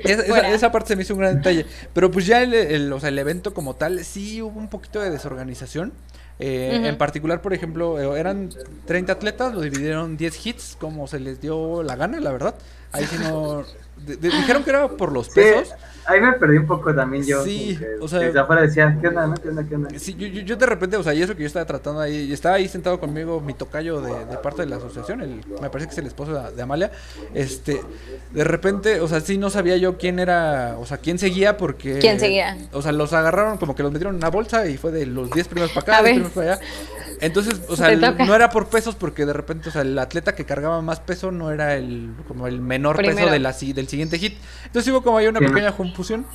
[0.04, 1.66] Esa, esa- esa parte se me hizo un gran detalle.
[1.94, 5.00] Pero pues ya el, el- o sea, el evento como tal, sí hubo un poquito
[5.02, 5.94] de desorganización.
[6.42, 6.88] Eh.
[6.88, 8.50] En particular, por ejemplo, eh, eran
[8.86, 12.56] 30 atletas, lo dividieron 10 hits, como se les dio la gana, la verdad.
[12.92, 13.64] Ahí sí no...
[14.06, 15.74] de- de- dijeron que era por los Sí, pesos.
[16.06, 17.44] ahí me perdí un poco también yo.
[17.44, 19.36] Sí, que o sea- Desde afuera decía, ¿qué onda, no?
[19.36, 19.90] ¿Qué onda, qué onda?
[19.98, 22.16] Sí, yo, yo, yo de repente, o sea, y eso que yo estaba tratando ahí,
[22.30, 25.70] y estaba ahí sentado conmigo mi tocayo de, de parte de la asociación, el, me
[25.70, 26.92] parece que es el esposo de, de Amalia,
[27.34, 27.82] este,
[28.32, 32.00] de repente, o sea, sí no sabía yo quién era, o sea, quién seguía porque...
[32.00, 32.58] ¿Quién seguía?
[32.74, 35.30] O sea, los agarraron como que los metieron en una bolsa y fue de los
[35.32, 36.14] 10 primeros para acá, A 10 ver.
[36.14, 36.62] primeros para allá.
[37.22, 40.46] Entonces, o sea, no era por pesos porque de repente, o sea, el atleta que
[40.46, 44.38] cargaba más peso no era el, como el menor peso de la, del siguiente hit.
[44.66, 45.46] Entonces hubo como ahí una Sí.
[45.46, 46.26] pequeña confusión.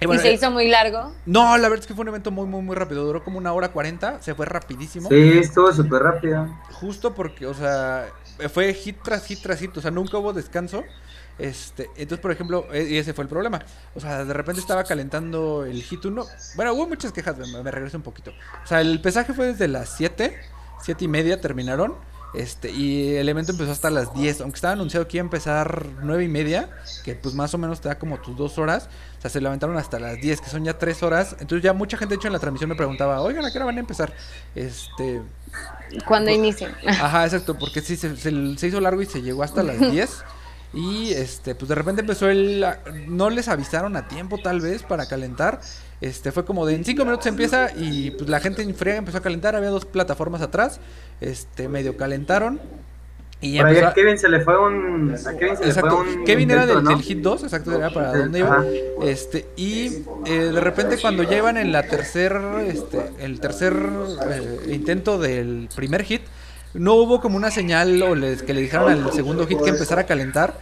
[0.00, 1.12] Y Y se eh, hizo muy largo.
[1.24, 3.04] no, la verdad es que fue un evento muy, muy, muy rápido.
[3.04, 5.08] Duró como una hora cuarenta, se fue rapidísimo.
[5.08, 6.48] Sí, estuvo súper rápido.
[6.72, 8.06] Justo porque, o sea,
[8.52, 10.84] fue hit tras hit tras hit, o sea, nunca hubo descanso.
[11.38, 13.60] Este, entonces, por ejemplo, e- y ese fue el problema.
[13.94, 16.24] O sea, de repente estaba calentando el hit 1.
[16.54, 18.32] Bueno, hubo muchas quejas, me, me regreso un poquito.
[18.64, 20.36] O sea, el pesaje fue desde las 7,
[20.82, 21.94] 7 y media terminaron.
[22.34, 25.86] Este, y el evento empezó hasta las 10, aunque estaba anunciado que iba a empezar
[26.02, 26.68] 9 y media,
[27.02, 28.88] que pues más o menos te da como tus dos horas.
[29.18, 31.36] O sea, se levantaron hasta las 10, que son ya 3 horas.
[31.40, 33.66] Entonces ya mucha gente, de hecho, en la transmisión me preguntaba, oigan, ¿a qué hora
[33.66, 34.12] van a empezar?
[34.54, 35.22] Este,
[36.06, 36.74] Cuando inicien.
[36.86, 40.24] Ajá, exacto, porque sí, se, se- se hizo largo y se llegó hasta las 10.
[40.76, 42.64] Y este, pues de repente empezó el.
[43.08, 45.60] No les avisaron a tiempo, tal vez, para calentar.
[46.02, 49.18] Este, fue como de en 5 minutos empieza y pues la gente en friega empezó
[49.18, 49.56] a calentar.
[49.56, 50.78] Había dos plataformas atrás.
[51.20, 52.60] Este, medio calentaron.
[53.40, 55.14] Y Por ahí empezó a Kevin se le fue un.
[55.14, 55.96] A Kevin se le Exacto.
[56.02, 56.24] fue un.
[56.24, 56.90] Kevin era del, ¿no?
[56.90, 58.64] del hit 2, exacto, era para Sí, dónde iba.
[59.02, 63.74] Este, y eh, de repente cuando ya iban en la tercer, este, el tercer
[64.30, 66.22] eh, intento del primer hit,
[66.74, 70.02] no hubo como una señal o les, que le dijeron al segundo hit que empezara
[70.02, 70.54] a calentar.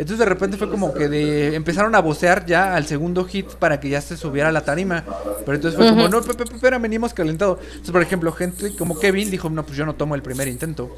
[0.00, 3.80] Entonces de repente fue como que de, empezaron a vocear ya al segundo hit para
[3.80, 5.04] que ya se subiera a la tarima.
[5.44, 7.58] Pero entonces fue como, no, espera, venimos calentado.
[7.60, 10.90] Entonces, por ejemplo, gente como Kevin dijo, no, pues yo no tomo el primer intento.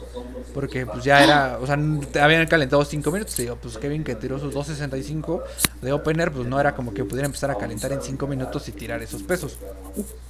[0.54, 1.76] Porque pues ya era, o sea,
[2.22, 3.36] habían calentado 5 minutos.
[3.40, 5.42] Y digo, pues Kevin que tiró sus 2.65
[5.80, 8.72] de opener, pues no era como que pudiera empezar a calentar en 5 minutos y
[8.72, 9.58] tirar esos pesos.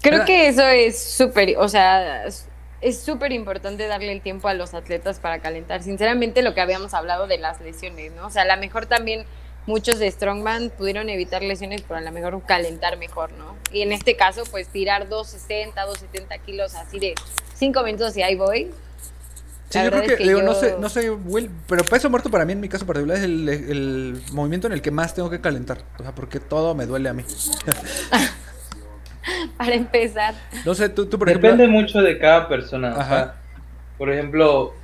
[0.01, 2.25] Creo que eso es súper, o sea,
[2.83, 5.83] es- súper importante darle el tiempo a los atletas para calentar.
[5.83, 8.27] Sinceramente, lo que habíamos hablado de las lesiones, ¿no?
[8.27, 9.25] O sea, a lo mejor también
[9.67, 13.57] muchos de Strongman pudieron evitar lesiones, pero a lo mejor calentar mejor, ¿no?
[13.73, 17.15] Y en este caso, pues tirar 260, 270 kilos así de
[17.55, 18.71] 5 minutos y ahí voy.
[19.71, 22.11] Sí, yo creo que, es que digo, no yo- sé, no sé, Will, pero peso
[22.11, 25.15] muerto para mí en mi caso particular es el, el movimiento en el que más
[25.15, 25.79] tengo que calentar.
[25.99, 27.25] O sea, porque todo me duele a mí.
[29.57, 30.35] Para empezar.
[30.65, 31.81] No sé, tú, tú por Depende ejemplo.
[31.81, 32.95] mucho de cada persona.
[32.97, 33.09] o Ajá.
[33.09, 33.35] sea,
[33.99, 34.75] por ejemplo,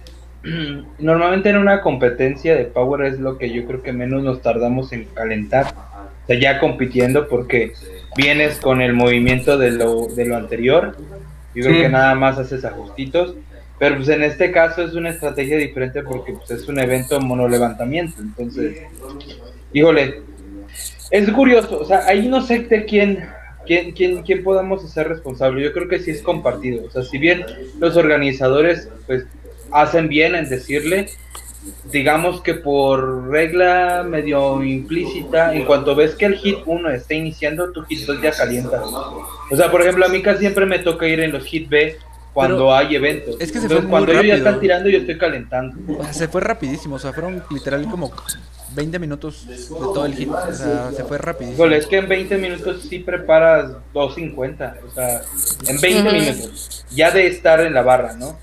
[0.99, 4.93] normalmente en una competencia de Power es lo que yo creo que menos nos tardamos
[4.93, 5.67] en calentar.
[6.25, 7.73] O sea, ya compitiendo porque
[8.17, 10.97] vienes con el movimiento de lo, de lo anterior.
[11.55, 11.81] Yo creo Sí.
[11.83, 13.35] que nada más haces ajustitos.
[13.79, 18.21] Pero pues en este caso es una estrategia diferente porque pues, es un evento monolevantamiento.
[18.21, 18.83] Entonces,
[19.73, 20.23] híjole,
[21.13, 21.79] es curioso.
[21.81, 23.25] O sea, ahí no sé de quién,
[23.69, 25.63] quién, quién, quién podamos hacer responsable.
[25.63, 26.87] Yo creo que sí es compartido.
[26.87, 27.45] O sea, si bien
[27.79, 29.27] los organizadores pues
[29.71, 31.07] hacen bien en decirle,
[31.93, 37.71] digamos que por regla medio implícita, en cuanto ves que el hit 1 está iniciando,
[37.71, 38.83] tu hit 2 ya calienta.
[38.83, 41.97] O sea, por ejemplo, a mí casi siempre me toca ir en los hit B
[42.33, 43.37] cuando Pero hay eventos.
[43.39, 45.77] es que se Entonces, fue muy cuando ellos ya están tirando, yo estoy calentando.
[45.99, 46.95] O sea, se fue rapidísimo.
[46.95, 48.11] O sea, fueron literal como
[48.79, 50.31] 20 minutos de todo el hit.
[50.31, 51.57] O sea, se fue rapidísimo.
[51.57, 54.75] Híjole, es que en 20 minutos sí preparas 2.50.
[54.87, 55.21] O sea,
[55.67, 56.13] en 20 Ujú.
[56.13, 56.85] minutos.
[56.93, 58.39] Ya de estar en la barra, ¿no?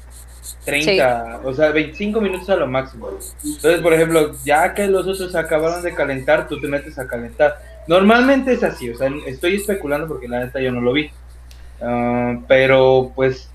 [0.65, 3.09] 30, o sea, 25 minutos a lo máximo.
[3.45, 7.57] Entonces, por ejemplo, ya que los otros acabaron de calentar, tú te metes a calentar.
[7.87, 11.11] Normalmente es así, o sea, estoy especulando porque la neta yo no lo vi.
[11.81, 13.49] Ah, pero pues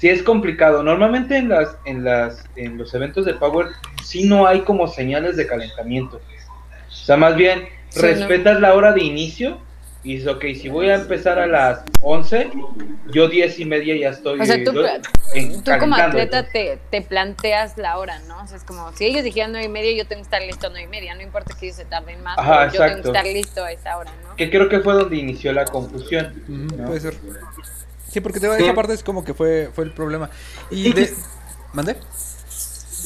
[0.00, 0.82] sí es complicado.
[0.82, 3.68] Normalmente en las en las en los eventos de Power
[4.02, 6.16] sí no hay como señales de calentamiento.
[6.88, 9.58] O sea, más bien Sí, respetas la hora de inicio
[10.04, 12.48] y dices, ok, si voy a empezar a las 11,
[13.12, 14.72] yo 10 y media ya estoy O sea, tú,
[15.34, 18.40] en- tú como atleta te, te planteas la hora, ¿no?
[18.42, 20.68] O sea, es como, si ellos dijeron nueve y media, yo tengo que estar listo
[20.68, 21.14] a nueve y media.
[21.16, 23.72] No importa que ellos se tarden más, Ajá, pero yo tengo que estar listo a
[23.72, 24.36] esa hora, ¿no?
[24.36, 26.32] Que creo que fue donde inició la confusión.
[26.48, 26.86] Ujú, ¿no?
[26.86, 27.14] Puede ser.
[28.10, 28.64] Sí, porque te Sí.
[28.64, 30.28] esa parte es como que fue, fue el problema.
[30.70, 31.06] Y Y de...
[31.06, 31.14] que-
[31.72, 31.96] ¿Mandé?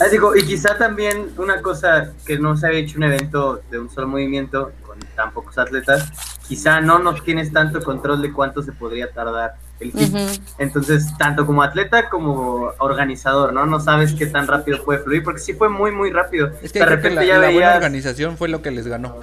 [0.01, 3.79] Ah, digo, y quizá también una cosa que no se había hecho un evento de
[3.79, 6.11] un solo movimiento con tan pocos atletas,
[6.49, 9.91] quizá no nos tienes tanto control de cuánto se podría tardar el.
[9.91, 10.19] Ujú.
[10.59, 13.67] Entonces, tanto como atleta como organizador, ¿no?
[13.67, 16.51] No sabes qué tan rápido puede fluir, porque sí fue muy, muy rápido.
[16.61, 18.73] Es que de creo que repente la, ya la buena veías, organización fue lo que
[18.73, 19.21] les ganó.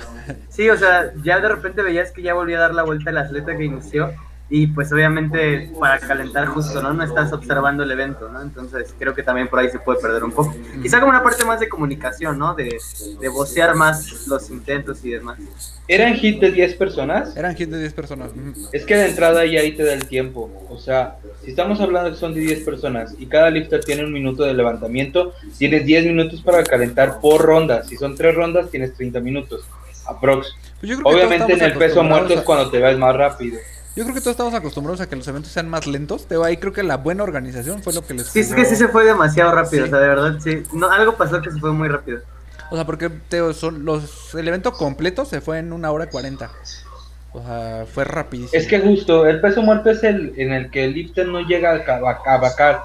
[0.50, 3.18] sí, o sea, ya de repente veías que ya volvía a dar la vuelta el
[3.18, 4.12] atleta que inició,
[4.54, 6.92] y pues obviamente para calentar justo, ¿no?
[6.94, 8.42] No estás observando el evento, ¿no?
[8.42, 10.54] Entonces creo que también por ahí se puede perder un poco.
[10.82, 12.54] Quizá como una parte más de comunicación, ¿no?
[12.54, 12.78] De,
[13.22, 15.40] de vocear más los intentos y demás.
[15.88, 17.36] ¿Eran hit de 10 personas?
[17.38, 18.32] Eran hit de 10 personas.
[18.74, 20.52] Es que de entrada ya ahí te da el tiempo.
[20.70, 24.12] O sea, si estamos hablando que son de 10 personas y cada lifter tiene un
[24.12, 27.86] minuto de levantamiento, tienes 10 minutos para calentar por ronda.
[27.86, 29.64] Si son 3 rondas, tienes 30 minutos.
[30.08, 30.54] Aprox.
[30.82, 33.58] Pues Obviamente en el peso muerto es cuando te vas más rápido.
[33.96, 36.26] Yo creo que todos estamos acostumbrados a que los eventos sean más lentos.
[36.28, 38.76] Te ahí creo que la buena organización fue lo que les Sí, es que sí
[38.78, 39.90] se fue demasiado rápido, Sí.
[39.90, 40.64] o sea, de verdad, sí.
[40.74, 42.22] No, algo pasó que se fue muy rápido.
[42.70, 46.52] O sea, porque te, son los, el evento completo se fue en una hora cuarenta.
[47.34, 48.58] O sea, fue rapidísimo.
[48.62, 51.72] Es que justo, el peso muerto es el en el que el lifter no llega
[51.72, 52.84] a vacar,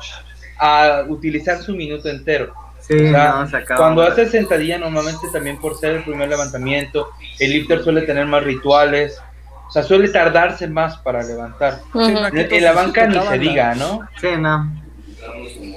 [0.58, 2.52] a utilizar su minuto entero.
[2.80, 3.78] Sí, O sea, no, se acaba.
[3.78, 8.44] cuando haces sentadilla, normalmente también por ser el primer levantamiento, el lifter suele tener más
[8.44, 9.20] rituales,
[9.66, 11.80] o sea, suele tardarse más para levantar.
[11.94, 14.00] En, la banca ni se diga, ¿no?
[14.20, 14.70] Sí, no.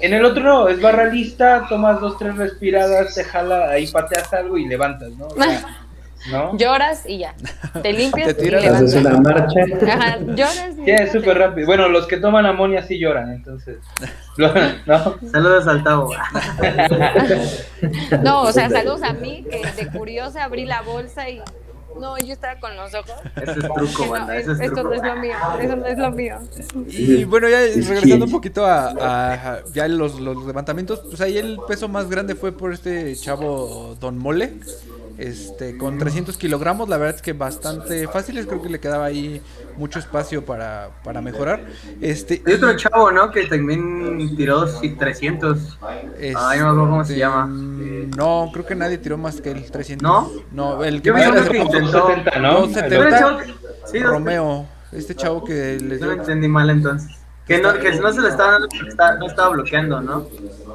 [0.02, 4.32] En el otro no, es barra lista, tomas dos, tres respiradas, te jala, ahí pateas
[4.34, 5.28] algo y levantas, ¿no?
[5.28, 5.66] O sea,
[6.32, 6.56] ¿no?
[6.58, 7.34] Lloras y ya.
[7.82, 8.94] Te limpias Te y tiras, levantas.
[8.94, 9.60] Haces una marcha.
[9.88, 11.66] Ajá, lloras y Sí, es súper rápido.
[11.66, 13.80] Bueno, los que toman amonia sí lloran, entonces.
[14.86, 15.18] ¿no?
[15.32, 16.12] Saludos al Tavo.
[18.24, 21.42] No, o sea, saludos a mí, que de curiosa abrí la bolsa y.
[22.00, 23.12] No, yo estaba con los ojos.
[23.42, 24.94] Eso es truco, no, es- eso es esto no truco.
[24.94, 26.38] es lo mío, eso no es lo mío.
[26.88, 31.38] Y bueno, ya regresando un poquito a, a- a- ya los, los levantamientos, pues ahí
[31.38, 34.54] el peso más grande fue por este chavo Don Mole,
[35.20, 39.42] este, con 300 kilogramos, la verdad es que bastante fáciles, creo que le quedaba ahí
[39.78, 41.66] mucho espacio para, para mejorar.
[42.00, 43.30] Este, Hay otro chavo, ¿no?
[43.30, 45.78] Que también tiró sí, 300.
[45.82, 47.48] Ay, no me acuerdo cómo se este, llama.
[48.18, 50.02] No, creo que nadie tiró más que el 300.
[50.02, 50.32] ¿No?
[50.52, 52.00] No, el que Yo más intentó.
[52.00, 52.54] 270, ¿no?
[52.62, 52.90] 270.
[52.90, 56.22] Pero el chavo que- sí, dos- Romeo, este chavo que les No lo dio...
[56.22, 57.12] entendí mal entonces.
[57.46, 60.28] Que no, que no se le estaba dando porque está- no estaba bloqueando, ¿no?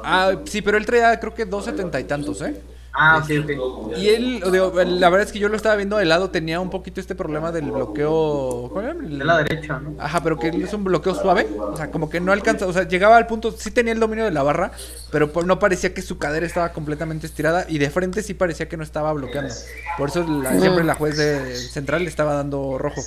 [0.03, 2.61] Ah, sí, pero él traía creo que 270 y tantos, ¿eh?
[2.97, 3.97] Ah, ok, ok.
[3.97, 6.69] Y él, digo, la verdad es que yo lo estaba viendo de lado, tenía un
[6.69, 8.69] poquito este problema del bloqueo.
[8.71, 8.93] ¿cuál era?
[8.93, 9.95] El- De la derecha, ¿no?
[9.99, 11.47] Ajá, pero que es un bloqueo suave.
[11.59, 12.65] O sea, como que no alcanza.
[12.67, 13.51] O sea, llegaba al punto.
[13.51, 14.71] Sí tenía el dominio de la barra.
[15.11, 17.65] Pero pues no parecía que su cadera estaba completamente estirada.
[17.67, 19.53] Y de frente sí parecía que no estaba bloqueando.
[19.97, 23.01] Por eso la- siempre la juez de central le estaba dando rojo.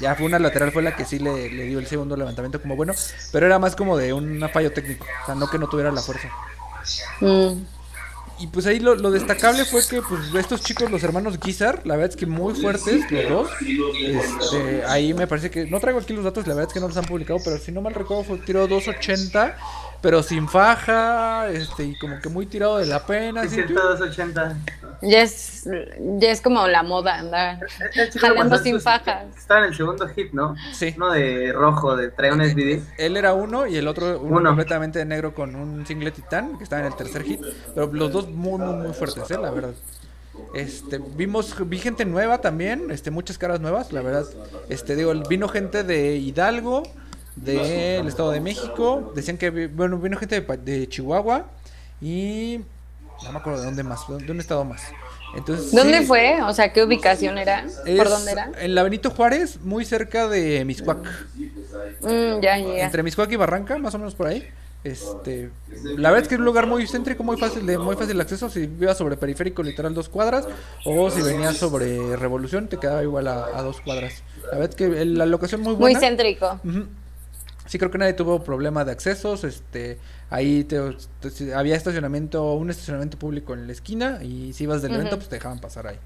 [0.00, 2.76] Ya fue una lateral, fue la que sí le, le dio el segundo levantamiento como
[2.76, 2.92] bueno.
[3.32, 5.06] Pero era más como de un fallo técnico.
[5.22, 6.28] O sea, no que no tuviera la fuerza.
[7.20, 7.62] Mm.
[8.42, 11.94] Y pues ahí lo, lo destacable fue que pues estos chicos, los hermanos Guizar, la
[11.94, 13.50] verdad es que muy fuertes los dos.
[13.62, 16.88] Este, ahí me parece que, no traigo aquí los datos, la verdad es que no
[16.88, 19.56] los han publicado, pero si no mal recuerdo fue tiró 280,
[20.02, 23.42] pero sin faja, este, y como que muy tirado de la pena.
[23.42, 24.56] así, 180.
[25.00, 25.64] Ya es,
[26.18, 27.58] ya es como la moda andar
[28.20, 29.24] jalando sin sus- fajas.
[29.36, 30.54] Estaba en el segundo hit, ¿no?
[30.72, 30.94] Sí.
[30.96, 32.82] Uno de rojo, de trae un SBD.
[32.98, 34.50] Él era uno y el otro uno, Uno.
[34.50, 37.40] completamente de negro con un single titán que estaba en el tercer hit.
[37.74, 39.38] Pero los dos muy, muy, muy fuertes, ¿eh?
[39.40, 39.72] la verdad.
[40.54, 44.24] Este, vimos, vi gente nueva también, este, muchas caras nuevas, la verdad.
[44.68, 46.82] Este, digo, vino gente de Hidalgo,
[47.36, 51.46] del Estado de México, decían que, bueno, vino gente de, de Chihuahua
[52.00, 52.60] y
[53.24, 54.82] no me acuerdo de dónde más, de un estado más.
[55.34, 56.42] Entonces, ¿Dónde sí, fue?
[56.42, 57.64] O sea, ¿qué ubicación era?
[57.96, 58.50] ¿Por dónde era?
[58.60, 60.98] En la Benito Juárez, muy cerca de Miscuac.
[62.02, 62.84] Mm, ya, ya.
[62.84, 64.46] Entre Miscuac y Barranca, más o menos por ahí.
[64.84, 65.50] Este,
[65.96, 68.22] la verdad es que es un lugar muy céntrico, muy fácil de muy fácil de
[68.22, 68.50] acceso.
[68.50, 70.46] Si ibas sobre periférico, literal dos cuadras,
[70.84, 74.22] o si venías sobre Revolución, te quedaba igual a, a dos cuadras.
[74.50, 76.00] La verdad es que la locación muy Muy buena.
[76.00, 76.60] céntrico.
[76.64, 76.86] Ujú.
[77.72, 79.44] Sí, creo que nadie tuvo problema de accesos.
[79.44, 79.98] Este,
[80.28, 80.78] ahí te,
[81.54, 85.36] había estacionamiento, un estacionamiento público en la esquina y si ibas del evento, pues te
[85.36, 85.96] dejaban pasar ahí.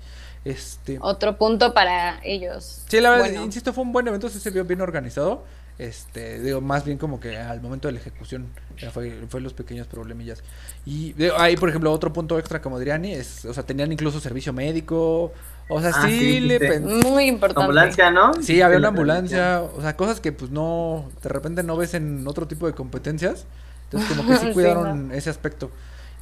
[0.44, 2.84] Este, Otro punto para ellos.
[2.86, 3.42] Sí, la verdad, Bueno.
[3.42, 5.42] insisto, fue un buen evento, sí se vio bien organizado.
[5.78, 8.48] Este, digo, más bien como que al momento de la ejecución
[8.78, 10.42] ya fue, fue los pequeños problemillas.
[10.86, 13.92] Y digo, ahí, por ejemplo, otro punto extra, como diría Ani, es, o sea, tenían
[13.92, 15.32] incluso servicio médico.
[15.68, 17.60] O sea, Ah, sí, sí, le Muy importante.
[17.62, 18.32] Ambulancia, ¿no?
[18.42, 22.26] Sí, había una ambulancia, o sea, cosas que pues no, de repente no ves en
[22.26, 23.46] otro tipo de competencias.
[23.84, 25.70] Entonces como que sí Sí, cuidaron ese aspecto.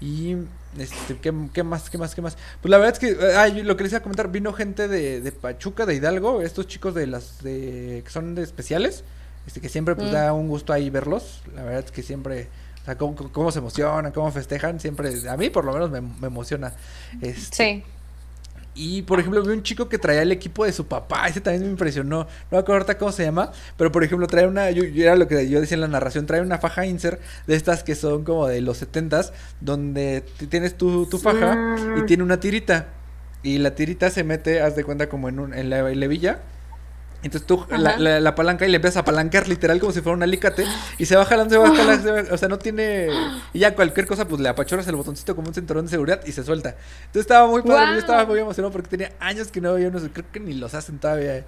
[0.01, 0.37] Y,
[0.79, 2.37] este, ¿qué, qué más, qué más, qué más?
[2.61, 4.89] Pues la verdad es que, eh, yo lo que les iba a comentar, vino gente
[4.89, 9.05] de, de Pachuca, de Hidalgo, estos chicos de las, de, que son de especiales,
[9.47, 10.12] este, que siempre pues Mm.
[10.12, 11.42] da un gusto ahí verlos.
[11.55, 12.49] La verdad es que siempre,
[12.82, 16.01] o sea, cómo, cómo se emocionan, cómo festejan, siempre, a mí por lo menos me,
[16.01, 16.72] me emociona.
[17.20, 17.84] Este, Sí.
[18.76, 21.28] y por ejemplo, vi un chico que traía el equipo de su papá.
[21.28, 22.20] Ese también me impresionó.
[22.24, 23.53] No me acuerdo ahorita cómo se llama.
[23.76, 24.70] Pero por ejemplo, trae una.
[24.72, 26.26] Yo, yo era lo que yo decía en la narración.
[26.26, 29.32] Trae una faja insert de estas que son como de los 70s.
[29.61, 32.07] Donde tienes tu, tu faja y Mm.
[32.07, 32.88] tiene una tirita.
[33.45, 36.07] Y la tirita se mete, haz de cuenta, como en, un, en la en la
[36.07, 36.40] hebilla.
[37.25, 40.16] Entonces tú la, la, la palanca y le empiezas a apalancar literal como si fuera
[40.16, 40.64] un alicate
[40.99, 43.09] y se va jalando, se va jalando, se va- o sea, no tiene...
[43.53, 46.33] Y ya cualquier cosa pues le apachorras el botoncito como un cinturón de seguridad y
[46.33, 46.77] se suelta.
[47.07, 50.03] Entonces estaba muy padre, yo estaba muy emocionado porque tenía años que no veía unos,
[50.12, 51.45] creo que ni los hacen todavía.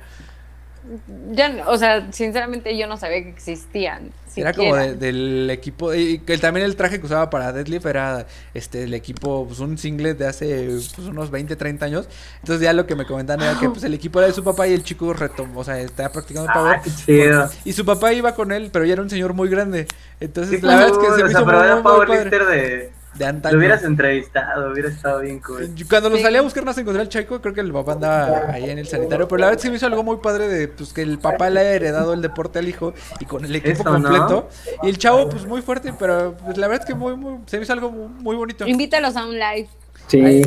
[1.33, 4.11] Ya, no- o sea, sinceramente yo no sabía que existían.
[4.37, 8.27] Era como de- del equipo, y que también el traje que usaba para Deadlift era
[8.53, 12.07] este el equipo, pues un singlet de hace pues, unos 20, 30 años.
[12.41, 14.69] Entonces ya lo que me comentaban era que pues el equipo era de su papá
[14.69, 16.81] y el chico retomó, o sea, estaba practicando power.
[16.81, 17.49] Ah, chido.
[17.65, 19.87] Y su papá iba con él, pero ya era un señor muy grande.
[20.21, 22.07] Entonces, Sí, la verdad es que se me hizo pero muy, era muy padre.
[22.07, 23.25] powerlifter de...
[23.25, 23.59] De Lo antaño.
[23.59, 25.71] hubieras entrevistado, hubiera estado bien cool.
[25.89, 26.23] Cuando lo Sí.
[26.23, 28.79] salí a buscar no se encontré al Chaco, creo que el papá andaba ahí en
[28.79, 31.03] el sanitario, pero la verdad es que me hizo algo muy padre de pues que
[31.03, 34.09] el papá le haya heredado el deporte al hijo y con el equipo Eso, ¿no?
[34.09, 34.49] completo.
[34.83, 37.57] Y el chavo pues muy fuerte, pero pues, la verdad es que muy, muy, se
[37.59, 38.67] me hizo algo muy, muy bonito.
[38.67, 39.69] Invítalos a un live.
[40.09, 40.43] Sí, Ay.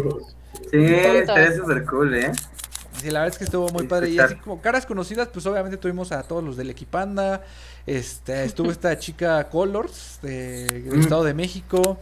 [0.72, 2.32] Sí, estaría súper cool, ¿eh?
[3.02, 4.10] Sí, la verdad es que estuvo muy padre.
[4.10, 7.42] Y así como caras conocidas, pues obviamente tuvimos a todos los del Equipanda.
[7.88, 11.00] Este, estuvo esta chica Colors de, del Mm.
[11.00, 11.98] Estado de México.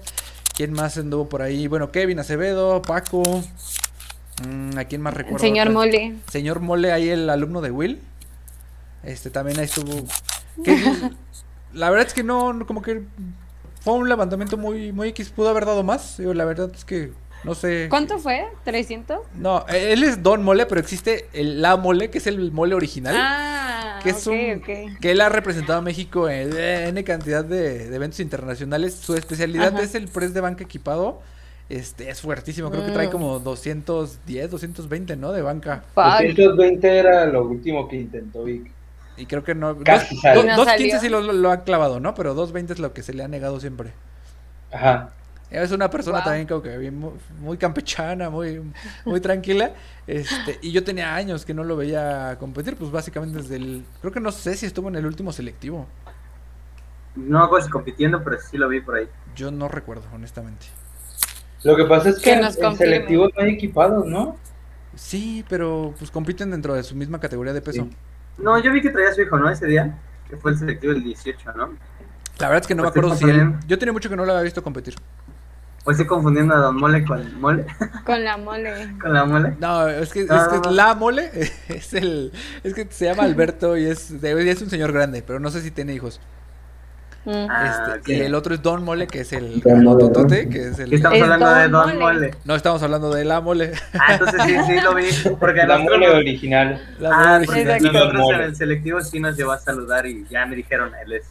[0.58, 1.68] ¿Quién más anduvo por ahí?
[1.68, 3.22] Bueno, Kevin Acevedo, Paco.
[4.44, 5.38] Mm, ¿A quién más recuerdo?
[5.38, 5.80] Señor ahorita?
[5.80, 6.16] Mole.
[6.32, 8.02] Señor Mole, ahí el alumno de Will.
[9.04, 10.04] Este también ahí estuvo.
[11.74, 13.04] la verdad es que no, como que
[13.82, 15.30] fue un levantamiento muy, muy X.
[15.30, 16.18] Pudo haber dado más.
[16.18, 17.12] La verdad es que
[17.44, 17.86] no sé.
[17.88, 18.48] ¿Cuánto fue?
[18.66, 19.20] ¿300?
[19.36, 23.16] No, él es Don Mole, pero existe el La Mole, que es el mole original.
[23.16, 23.77] Ah,
[24.14, 27.96] que es ok, un que él ha representado a México en N cantidad de, de
[27.96, 28.96] eventos internacionales.
[28.96, 29.84] Su especialidad Ajá.
[29.84, 31.22] es el press de banca equipado.
[31.70, 33.12] Este es fuertísimo, creo que trae Mm.
[33.12, 35.32] como 210, 220, ¿no?
[35.34, 35.84] De banca.
[35.94, 36.04] Fuck.
[36.36, 38.72] 220 era lo último que intentó Vic.
[39.18, 39.78] Y creo que no.
[39.80, 40.36] Casi dos- sale.
[40.36, 41.02] dos- Y no 215 salió.
[41.02, 42.14] sí lo, lo- lo ha clavado, ¿no?
[42.16, 43.92] Pero 220 es lo que se le ha negado siempre.
[44.72, 45.12] Ajá.
[45.50, 46.26] Es una persona Wow.
[46.26, 48.62] también como que bien, muy, muy campechana, muy,
[49.06, 49.72] muy tranquila.
[50.08, 53.84] Este, y yo tenía años que no lo veía competir, pues básicamente desde el.
[54.00, 55.86] Creo que no sé si estuvo en el último selectivo.
[57.16, 59.08] No hago si compitiendo, pero sí lo vi por ahí.
[59.36, 60.68] Yo no recuerdo, honestamente.
[61.64, 62.94] Lo que pasa es que, Que en, nos en confirme.
[62.94, 64.38] selectivos no hay equipados, ¿no?
[64.96, 67.84] Sí, pero pues compiten dentro de su misma categoría de peso.
[67.84, 67.98] Sí.
[68.38, 69.50] No, yo vi que traía a su hijo, ¿no?
[69.50, 69.98] Ese día,
[70.30, 71.78] que fue el selectivo del 18, ¿no?
[72.40, 73.56] La verdad es que no me Pues acuerdo estoy si él...
[73.68, 74.96] Yo tenía mucho que no lo había visto competir.
[75.88, 77.66] O estoy confundiendo a Don Mole con Mole,
[78.06, 78.94] Con la mole.
[79.02, 79.56] con la Mole.
[79.62, 80.72] No, es que, No, es que no, no.
[80.72, 81.32] la mole
[81.70, 82.34] es el...
[82.62, 85.62] Es que se llama Alberto y es, de- es un señor grande, pero no sé
[85.62, 86.20] si tiene hijos.
[87.24, 87.48] Mm.
[87.50, 90.92] Ah, Este, Y el otro es Don Mole, que es el totote, que es el...
[90.94, 92.00] Estamos Es hablando de Don Mole.
[92.20, 92.32] Mole.
[92.44, 93.72] No, estamos hablando de la mole.
[93.94, 95.06] Ah, entonces sí, sí lo vi.
[95.40, 96.96] Porque La nosotros- mole original.
[97.00, 97.82] La Ah, original.
[97.82, 98.38] Nosotros Mole.
[98.40, 101.28] en el selectivo sí nos llevó a saludar y ya me dijeron, él es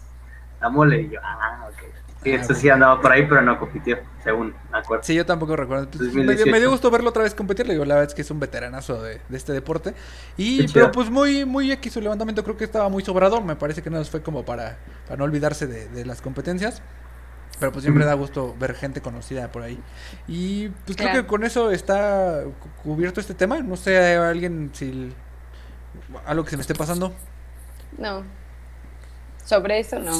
[0.62, 1.02] la mole.
[1.02, 1.82] Y yo, ah, ok.
[2.22, 5.04] Sí, Ah, eso sí andaba por ahí, pero no compitió, según me acuerdo.
[5.04, 5.88] Sí, yo tampoco recuerdo.
[5.88, 6.44] Pues, me, 2018.
[6.44, 7.66] dio, me dio gusto verlo otra vez competir.
[7.66, 9.94] Le digo, la verdad es que es un veteranazo de, de este deporte.
[10.36, 12.42] Y, pero pues muy, muy X su levantamiento.
[12.42, 13.40] Creo que estaba muy sobrado.
[13.42, 16.82] Me parece que no fue como para, para no olvidarse de, de las competencias.
[17.60, 19.78] Pero pues siempre da gusto ver gente conocida por ahí.
[20.26, 23.60] Y pues creo que con eso está cu- cubierto este tema.
[23.60, 25.12] No sé, alguien si.
[26.26, 27.14] Algo que se me esté pasando.
[27.98, 28.24] No.
[29.44, 30.12] Sobre eso no.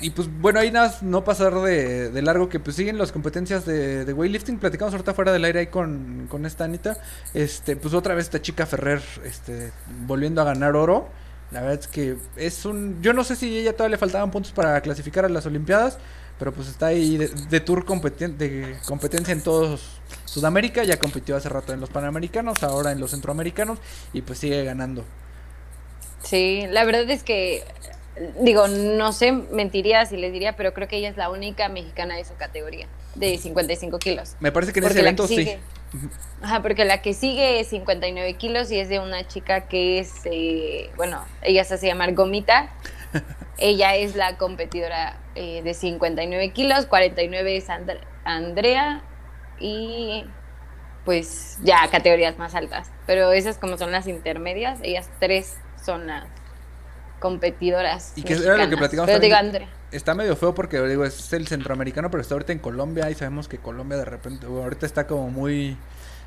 [0.00, 4.12] Y pues bueno, ahí nada, no pasar de, largo que pues siguen las competencias de,
[4.12, 4.58] weightlifting.
[4.58, 6.96] Platicamos ahorita fuera del aire ahí con, con esta Anita.
[7.34, 9.72] Este, pues otra vez esta chica Ferrer, este,
[10.06, 11.08] volviendo a ganar oro.
[11.50, 13.02] La verdad es que es un.
[13.02, 15.98] Yo no sé si ella todavía le faltaban puntos para clasificar a las Olimpiadas.
[16.38, 20.84] Pero pues está ahí de, de tour competen- de competencia en todos Sudamérica.
[20.84, 23.78] Ya compitió hace rato en los Panamericanos, ahora en los Centroamericanos.
[24.14, 25.04] Y pues sigue ganando.
[26.22, 27.64] Sí, la verdad es que,
[28.40, 32.16] digo, no sé, mentiría si les diría, pero creo que ella es la única mexicana
[32.16, 34.36] de su categoría, de 55 kilos.
[34.40, 35.36] Me parece que en Porque ese evento que sí.
[35.36, 35.58] sigue-
[36.42, 40.12] Ajá, porque la que sigue es 59 kilos y es de una chica que es,
[40.24, 42.70] eh, bueno, ella se hace llamar Gomita.
[43.58, 49.02] ella es la competidora eh, de 59 kilos, 49 es And- Andrea
[49.58, 50.24] y
[51.04, 52.90] pues ya categorías más altas.
[53.06, 56.24] Pero esas como son las intermedias, ellas tres son las
[57.20, 58.12] competidoras.
[58.16, 59.62] Y que era lo que platicamos Pero digo, también.
[59.62, 59.68] Andrea.
[59.92, 63.48] Está medio feo porque digo, es el centroamericano, pero está ahorita en Colombia y sabemos
[63.48, 65.76] que Colombia de repente, ahorita está como muy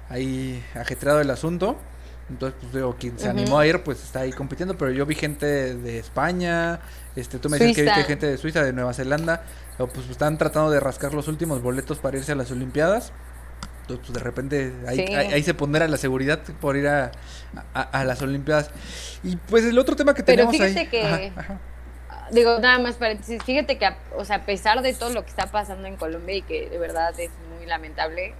[0.09, 1.77] ahí ajetreado el asunto.
[2.29, 5.13] Entonces, pues digo, quien se animó a ir, pues está ahí compitiendo, pero yo vi
[5.13, 6.79] gente de España,
[7.15, 9.43] este, tú me dices que viste gente de Suiza, de Nueva Zelanda,
[9.77, 13.11] pero, pues están tratando de rascar los últimos boletos para irse a las Olimpiadas.
[13.83, 15.13] Entonces, pues de repente ahí, Sí.
[15.13, 17.11] ahí, ahí se pondrá la seguridad por ir a,
[17.73, 18.71] a, a las Olimpiadas.
[19.23, 20.73] Y pues el otro tema que Pero tenemos ahí.
[20.73, 21.59] fíjate que- Ajá, ajá.
[22.31, 25.47] Digo, nada más paréntesis, fíjate que, o sea, a pesar de todo lo que está
[25.47, 28.33] pasando en Colombia y que de verdad es muy lamentable,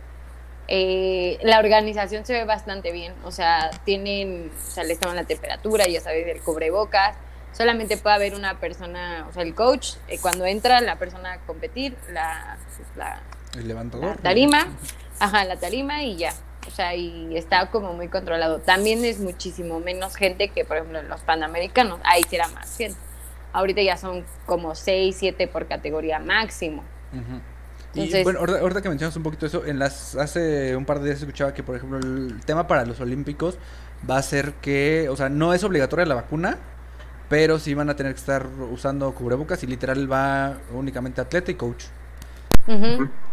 [0.69, 3.13] eh, la organización se ve bastante bien.
[3.25, 7.15] O sea, tienen, o sea, les toman la temperatura, ya sabes, el cubrebocas.
[7.51, 11.37] Solamente puede haber una persona, o sea, el coach, eh, cuando entra la persona a
[11.39, 12.57] competir, la,
[12.95, 13.19] la,
[13.53, 14.17] El la levantador.
[14.17, 14.65] tarima,
[15.19, 16.33] ajá, la tarima y ya.
[16.67, 18.59] O sea, y está como muy controlado.
[18.59, 21.99] También es muchísimo menos gente que, por ejemplo, en los panamericanos.
[22.03, 22.97] Ahí sí era más gente.
[23.51, 26.83] Ahorita ya son como 6, 7 por categoría máximo.
[27.11, 27.41] Ujú.
[27.93, 30.99] Y Entonces- bueno, ahorita, ahorita que mencionas un poquito eso, en las hace un par
[30.99, 33.57] de días escuchaba que, por ejemplo, el tema para los olímpicos
[34.09, 36.57] va a ser que, o sea, no es obligatoria la vacuna,
[37.29, 41.55] pero sí van a tener que estar usando cubrebocas y literal va únicamente atleta y
[41.55, 41.85] coach.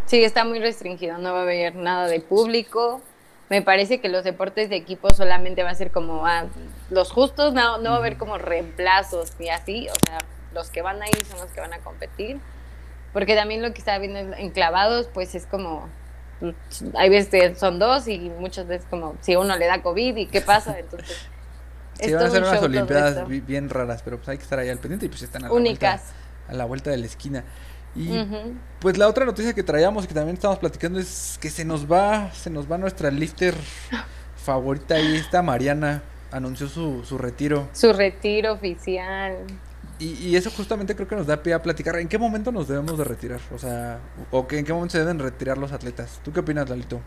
[0.07, 1.18] Sí, está muy restringido.
[1.18, 3.01] No va a haber nada de público.
[3.49, 6.47] Me parece que los deportes de equipo solamente va a ser como ah,
[6.89, 9.89] los justos, no, no va a haber como reemplazos ni así.
[9.89, 10.18] O sea,
[10.55, 12.39] los que van a ir son los que van a competir.
[13.12, 15.89] Porque también lo que estaba viendo en en clavados, pues es como.
[16.95, 20.26] Hay veces que son dos y muchas veces como si uno le da COVID y
[20.26, 20.78] qué pasa.
[20.78, 21.28] Entonces.
[22.03, 24.70] Sí, van a ser un unas olimpiadas bien raras, pero pues hay que estar ahí
[24.70, 26.01] al pendiente y pues están a la, Únicas.
[26.01, 27.45] Vuelta, a la vuelta de la esquina.
[27.95, 28.09] Y
[28.80, 31.91] pues la otra noticia que traíamos y que también estamos platicando es que se nos
[31.91, 33.55] va, se nos va nuestra lifter
[34.36, 37.68] favorita ahí, esta Mariana anunció su, su retiro.
[37.72, 39.38] Su retiro oficial.
[39.99, 41.97] Y, y eso justamente creo que nos da pie a platicar.
[41.97, 43.41] ¿En qué momento nos debemos de retirar?
[43.53, 43.99] O sea,
[44.30, 46.20] o que en qué momento se deben retirar los atletas.
[46.24, 47.01] ¿Tú qué opinas, Lalito?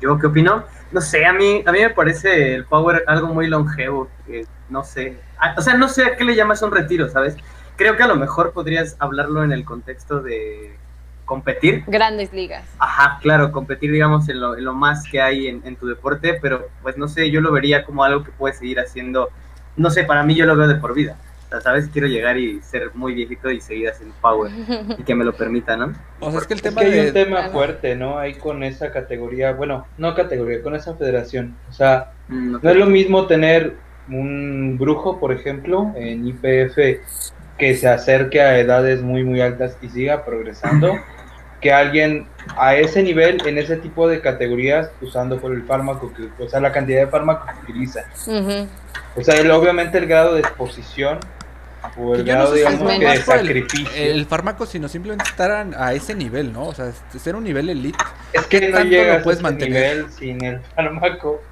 [0.00, 0.64] ¿Yo qué opino?
[0.90, 4.08] No sé, a mí, a mí me parece el power algo muy longevo.
[4.26, 5.16] que no sé.
[5.38, 7.36] Ah, o sea, no sé a qué le llamas un retiro, ¿sabes?
[7.76, 10.76] Creo que a lo mejor podrías hablarlo en el contexto de
[11.24, 11.84] competir.
[11.86, 12.64] Grandes ligas.
[12.78, 16.38] Ajá, claro, competir, digamos, en lo, en lo más que hay en, en tu deporte,
[16.40, 19.30] pero pues no sé, yo lo vería como algo que puedes seguir haciendo.
[19.76, 21.16] No sé, para mí yo lo veo de por vida.
[21.46, 21.88] O sea, ¿sabes?
[21.92, 24.50] Quiero llegar y ser muy viejito y seguir haciendo power
[24.98, 25.92] y que me lo permita, ¿no?
[26.20, 27.06] O sea, es que el Es tema que hay de...
[27.08, 28.18] un tema fuerte, ¿no?
[28.18, 31.56] Hay con esa categoría, bueno, no categoría, con esa federación.
[31.70, 33.76] O sea, Mm, no es lo mismo tener
[34.08, 37.00] un brujo, por ejemplo, en IPF
[37.58, 40.96] que se acerque a edades muy, muy altas y siga progresando,
[41.60, 42.26] que alguien
[42.56, 46.60] a ese nivel, en ese tipo de categorías, usando por el fármaco, que, o sea,
[46.60, 48.04] la cantidad de fármaco que utiliza.
[49.14, 51.20] O sea, obviamente el grado de exposición
[51.96, 53.88] o el grado, digamos, de sacrificio.
[53.94, 56.66] El, fármaco, sino simplemente estar a, ese nivel, ¿no?
[56.66, 57.98] O sea, ser un nivel elite.
[58.32, 61.42] Es que no tanto lo puedes mantener sin el fármaco.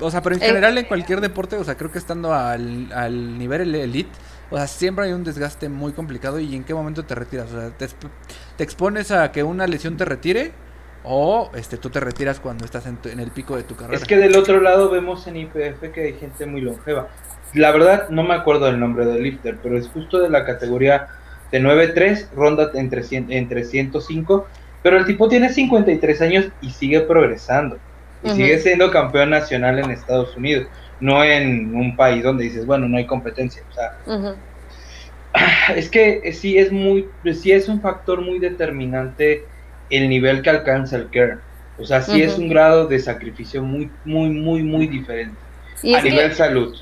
[0.00, 3.38] O sea, pero en general en cualquier deporte, o sea, creo que estando al, al
[3.38, 4.10] nivel elite,
[4.52, 7.50] o sea, siempre hay un desgaste muy complicado y en qué momento te retiras.
[7.52, 7.86] O sea, te,
[8.56, 10.52] te expones a que una lesión te retire
[11.04, 13.96] o este tú te retiras cuando estás en, en, el pico de tu carrera.
[13.96, 17.08] Es que del otro lado vemos en IPF que hay gente muy longeva.
[17.54, 21.08] La verdad no me acuerdo el nombre del lifter, pero es justo de la categoría
[21.50, 24.46] de 9-3, ronda entre, entre 105,
[24.82, 27.78] pero el tipo tiene 53 años y sigue progresando.
[28.24, 30.68] Y sigue siendo campeón nacional en Estados Unidos,
[31.02, 33.62] no en un país donde dices, bueno, no hay competencia.
[33.70, 34.36] O sea,
[35.76, 39.44] es que eh, sí es muy, sí es un factor muy determinante
[39.90, 41.38] el nivel que alcanza el care.
[41.76, 45.36] O sea, sí es un grado de sacrificio muy, muy, muy, muy diferente.
[45.82, 46.76] a nivel salud.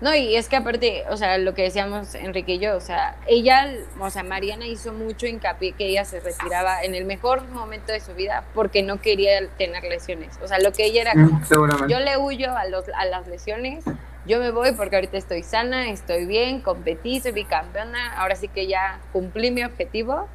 [0.00, 3.16] No, y es que aparte, o sea, lo que decíamos Enrique y yo, o sea,
[3.26, 7.92] ella, o sea, Mariana hizo mucho hincapié que ella se retiraba en el mejor momento
[7.92, 10.38] de su vida porque no quería tener lesiones.
[10.42, 13.84] O sea, lo que ella era mm, yo le huyo a, los, a las lesiones,
[14.26, 18.66] yo me voy porque ahorita estoy sana, estoy bien, competí, soy bicampeona, ahora sí que
[18.66, 20.28] ya cumplí mi objetivo,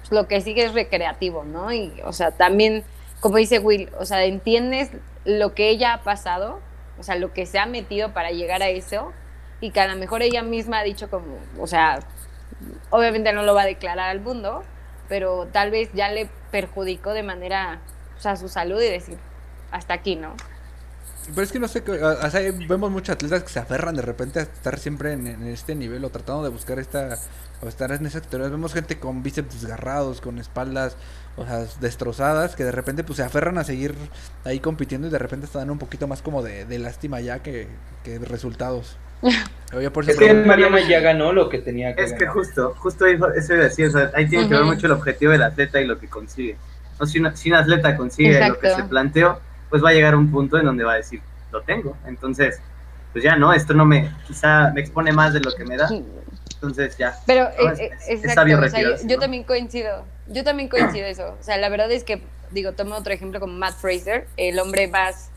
[0.00, 1.70] pues lo que sigue es recreativo, ¿no?
[1.70, 2.82] Y, o sea, también,
[3.20, 4.90] como dice Will, o sea, entiendes
[5.26, 6.60] lo que ella ha pasado,
[7.02, 9.12] o sea, lo que se ha metido para llegar a eso,
[9.60, 11.98] y que a lo mejor ella misma ha dicho como, o sea,
[12.90, 14.62] obviamente no lo va a declarar al mundo,
[15.08, 17.80] pero tal vez ya le perjudicó de manera,
[18.16, 19.18] o sea, su salud y decir,
[19.72, 20.36] hasta aquí, ¿no?
[21.26, 24.42] Pero es que no sé, o vemos muchos atletas que se aferran de repente a
[24.42, 27.18] estar siempre en, este nivel o tratando de buscar esta,
[27.60, 28.48] o estar en esa actividad.
[28.48, 30.96] Vemos gente con bíceps desgarrados, con espaldas,
[31.36, 33.94] o sea, destrozadas, que de repente pues se aferran a seguir
[34.44, 37.68] ahí compitiendo y de repente están un poquito más como de, lástima ya que,
[38.04, 38.96] que resultados.
[39.92, 43.54] por es que Mariana ya ganó lo que tenía que Es que justo, justo eso
[43.54, 45.86] iba a decir, o sea, ahí tiene que ver mucho el objetivo del atleta y
[45.86, 46.56] lo que consigue.
[46.98, 49.38] No, si, si un atleta consigue lo que se planteó
[49.72, 51.96] pues va a llegar un punto en donde va a decir, lo tengo.
[52.06, 52.60] Entonces,
[53.10, 55.88] pues ya no, esto no me, quizá me expone más de lo que me da.
[56.62, 57.18] Entonces ya.
[57.26, 58.60] Pero eh, es, sabio
[59.04, 61.36] yo, también coincido, yo también coincido eso.
[61.38, 64.86] O sea, la verdad es que, digo, tomo otro ejemplo como Matt Fraser, el hombre
[64.86, 65.30] más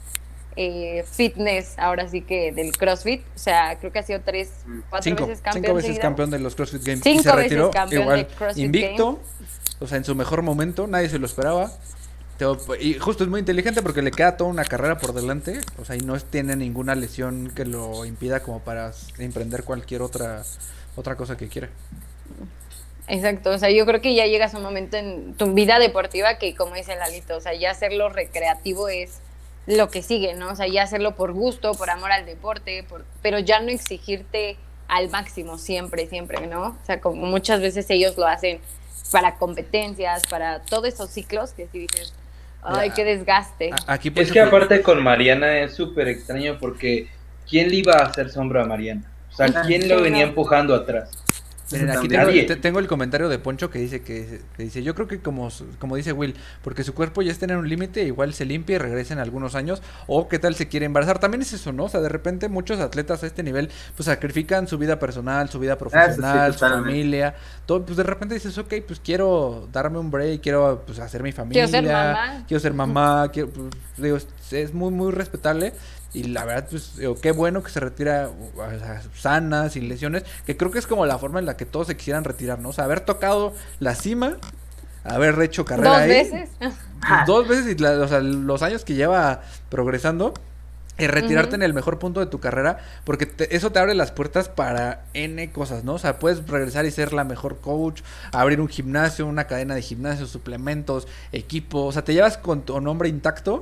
[0.56, 3.24] eh, fitness, ahora sí que del CrossFit.
[3.36, 4.80] O sea, creo que ha sido tres, mm.
[4.90, 5.64] cuatro veces campeón.
[5.64, 7.02] Cinco veces campeón de los CrossFit Games.
[7.04, 9.20] Cinco y se retiró igual, invicto.
[9.80, 11.72] O sea, en su mejor momento, nadie se lo esperaba.
[12.80, 15.62] Y justo es muy inteligente porque le queda toda una carrera por delante.
[15.80, 20.44] O sea, y no tiene ninguna lesión que lo impida como para emprender cualquier otra,
[20.96, 21.70] otra cosa que quiera.
[23.08, 26.38] Exacto, o sea, yo creo que ya llegas a un momento en tu vida deportiva
[26.38, 29.20] que, como dice Lalito, o sea, ya hacerlo recreativo es
[29.68, 30.52] lo que sigue, ¿no?
[30.52, 34.58] O sea, ya hacerlo por gusto, por amor al deporte, por, pero ya no exigirte
[34.88, 36.68] al máximo siempre, siempre, ¿no?
[36.82, 38.60] O sea, como muchas veces ellos lo hacen
[39.12, 42.14] para competencias, para todos esos ciclos que si dices,
[42.66, 43.72] Ay, qué desgaste.
[43.86, 47.08] Aquí es que aparte con Mariana es súper extraño porque
[47.48, 49.04] ¿quién le iba a hacer sombra a Mariana?
[49.36, 51.10] O sea, ¿quién lo venía empujando atrás?
[51.74, 52.08] aquí
[52.62, 56.14] tengo, el comentario de Poncho que dice que, dice, yo creo que como, como dice
[56.14, 59.20] Will, porque su cuerpo ya está en un límite, igual se limpia y regresa en
[59.20, 61.20] algunos años, o qué tal se quiere embarazar.
[61.20, 61.86] También es eso, ¿no?
[61.86, 65.60] O sea, de repente muchos atletas a este nivel, pues sacrifican su vida personal, su
[65.60, 70.12] vida ah, profesional, su familia, todo, pues de repente dices, ok, pues quiero darme un
[70.12, 74.18] break, quiero pues hacer mi familia, quiero ser mamá, quiero ser mamá, quiero, pues, digo,
[74.52, 75.74] es muy, muy respetable.
[76.16, 78.30] Y la verdad, pues, qué bueno que se retira
[79.14, 81.98] sana, sin lesiones, que creo que es como la forma en la que todos se
[81.98, 82.70] quisieran retirar, ¿no?
[82.70, 84.38] O sea, haber tocado la cima,
[85.04, 86.08] haber hecho carrera ¿Dos ahí.
[86.08, 86.50] veces?
[87.28, 90.34] Dos veces y o sea, los años que lleva progresando.
[90.98, 94.48] Y retirarte en el mejor punto de tu carrera, porque eso te abre las puertas
[94.48, 95.96] para N cosas, ¿no?
[95.96, 98.02] O sea, puedes regresar y ser la mejor coach,
[98.32, 102.80] abrir un gimnasio, una cadena de gimnasios, suplementos, equipo, o sea, te llevas con tu
[102.80, 103.62] nombre intacto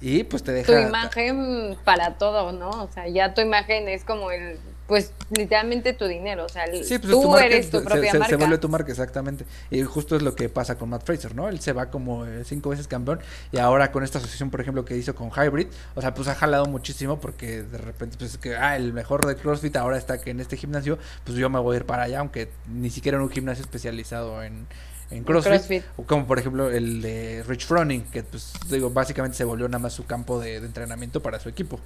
[0.00, 0.72] y pues te deja...
[0.72, 2.70] Tu imagen para todo, ¿no?
[2.70, 4.58] O sea, ya tu imagen es como el,
[4.90, 8.28] pues literalmente tu dinero, o sea, pues, tú eres tu propia marca.
[8.28, 9.44] Se vuelve tu marca, exactamente.
[9.70, 11.48] Y justo es lo que pasa con Matt Fraser, ¿no?
[11.48, 13.20] Él se va como eh, cinco veces campeón
[13.52, 16.34] y ahora con esta asociación, por ejemplo, que hizo con Hybrid, o sea, pues ha
[16.34, 20.20] jalado muchísimo porque de repente, pues es que, ah, el mejor de CrossFit ahora está
[20.20, 23.16] que en este gimnasio, pues yo me voy a ir para allá, aunque ni siquiera
[23.16, 24.66] en un gimnasio especializado en
[25.10, 29.44] en CrossFit, O como por ejemplo el de Rich Froning, que pues digo, básicamente se
[29.44, 31.80] volvió nada más su campo de, entrenamiento para su equipo.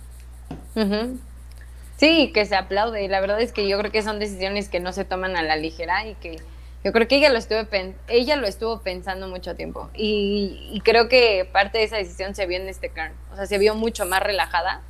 [1.97, 3.09] Sí, que se aplaude.
[3.09, 5.57] La verdad es que yo creo que son decisiones que no se toman a la
[5.57, 6.37] ligera y que
[6.83, 7.61] Yo creo que ella lo estuvo,
[8.09, 12.59] ella lo estuvo pensando mucho tiempo y, creo que parte de esa decisión se vio
[12.59, 13.15] en este Kern.
[13.33, 14.83] O sea, se vio mucho más relajada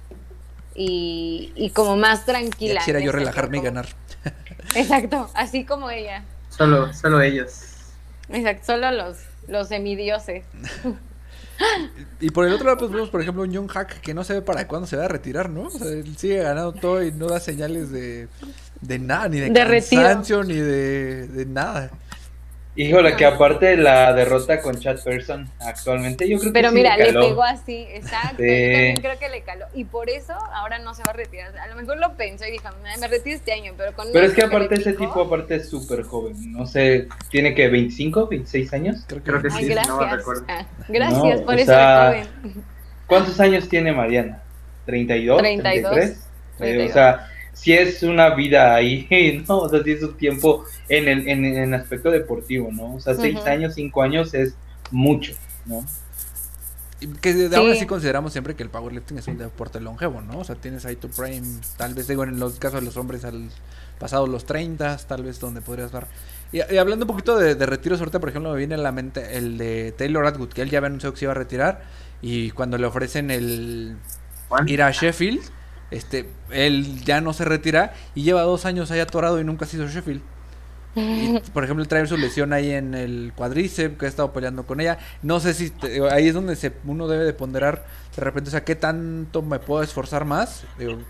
[0.74, 2.80] y, como más tranquila.
[2.80, 3.86] quisiera yo relajarme y ganar.
[4.74, 6.24] Exacto, así como ella.
[6.48, 7.73] Solo, solo ellos.
[8.34, 9.18] Exacto, solo los,
[9.48, 10.44] los semidioses.
[12.20, 14.34] Y por el otro lado, pues vemos, por ejemplo, un Young Hack que no se
[14.34, 15.64] ve para cuándo se va a retirar, ¿no?
[15.64, 18.28] O sea, él sigue ganando todo y no da señales de,
[18.80, 21.90] de nada, ni de, de cansancio, ni de, de nada.
[22.76, 26.96] Híjole, que aparte de la derrota con Chad Person actualmente, yo creo que Pero mira,
[26.96, 28.42] le, pegó así, exacto.
[28.42, 29.66] Yo también creo que le caló.
[29.74, 31.56] Y por eso ahora no se va a retirar.
[31.56, 34.32] A lo mejor lo pensó y dijo, me retiro este año, pero con Pero es
[34.32, 36.52] que aparte ese tipo, aparte es súper joven.
[36.52, 39.04] No sé, ¿tiene que 25, 26 años?
[39.06, 39.96] Creo que, sí, gracias.
[39.96, 40.00] no
[40.48, 42.26] ah, gracias por eso joven.
[43.06, 44.42] ¿Cuántos años tiene Mariana?
[44.86, 45.38] ¿32?
[45.38, 45.38] 32.
[45.38, 46.28] 33?
[46.58, 46.90] 32.
[46.90, 49.06] o sea si es una vida ahí,
[49.48, 49.58] ¿no?
[49.58, 52.94] O sea, si es un tiempo en el, en, el aspecto deportivo, ¿no?
[52.94, 54.54] O sea, seis años, cinco años es
[54.90, 55.32] mucho,
[55.64, 55.84] ¿no?
[57.20, 60.38] Que de ahora sí consideramos siempre que el powerlifting es un deporte longevo, ¿no?
[60.38, 63.24] O sea, tienes ahí tu prime, tal vez digo en los casos de los hombres
[63.24, 63.50] al
[63.98, 66.06] pasado los 30, tal vez donde podrías dar.
[66.50, 69.36] Y, hablando un poquito de, de, retiros, ahorita por ejemplo me viene a la mente
[69.36, 71.82] el de Taylor Atwood, que él ya había anunciado que se iba a retirar
[72.22, 73.96] y cuando le ofrecen el
[74.66, 75.42] ir a Sheffield,
[75.94, 79.76] este, él ya no se retira y lleva dos años ahí atorado y nunca se
[79.76, 80.22] hizo Sheffield.
[81.52, 84.98] por ejemplo, trae su lesión ahí en el cuadríceps, que ha estado peleando con ella.
[85.22, 85.72] No sé si
[86.10, 87.84] ahí es donde se, uno debe de ponderar
[88.14, 90.64] de repente, o sea, ¿qué tanto me puedo esforzar más?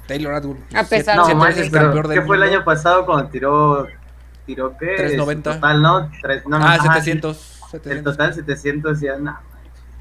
[0.07, 0.57] Taylor Atwood.
[0.75, 3.87] A pesar ¿Qué fue el año pasado cuando tiró,
[4.47, 4.95] tiró qué?
[4.97, 5.55] 390.
[5.55, 6.11] Total, ¿no?
[6.53, 9.39] ah, 700, El total 700, ya, no.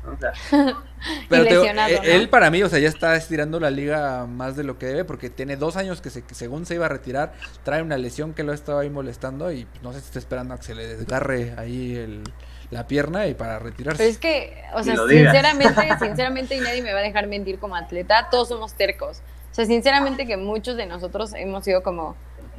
[0.06, 0.34] O sea.
[1.30, 4.78] Pero eh, él para mí, o sea, ya está estirando la liga más de lo
[4.78, 7.34] que debe porque tiene dos años que se, según se iba a retirar,
[7.64, 10.58] trae una lesión que lo estaba ahí molestando y no sé si está esperando a
[10.58, 12.24] que se le desgarre ahí el,
[12.72, 13.98] la pierna y para retirarse.
[13.98, 17.76] Pero es que, o sea, sinceramente, sinceramente y nadie me va a dejar mentir como
[17.76, 19.22] atleta, todos somos tercos.
[19.52, 22.16] O sea, sinceramente que muchos de nosotros hemos sido como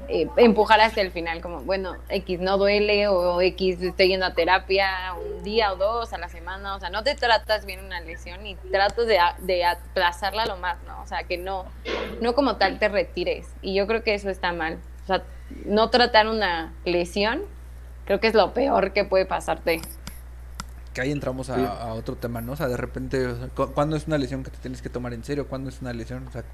[0.09, 4.35] eh, empujar hasta el final, como, bueno, X no duele o X estoy yendo a
[4.35, 8.01] terapia un día o dos a la semana, o sea, no te tratas bien una
[8.01, 11.03] lesión y tratas de, de aplazarla lo más, ¿no?
[11.03, 11.67] O sea, que no,
[12.21, 13.47] no como tal te retires.
[13.63, 14.79] Y yo creo que eso está mal.
[15.05, 15.23] O sea,
[15.65, 17.43] no tratar una lesión,
[18.07, 19.81] creo que es lo peor que puede pasarte.
[20.93, 22.53] Que ahí entramos a, otro tema, ¿no?
[22.53, 23.35] O sea, de repente,
[23.75, 25.49] ¿cuándo es una lesión que te tienes que tomar en serio?
[25.49, 26.27] ¿Cuándo es una lesión?
[26.29, 26.45] O sea,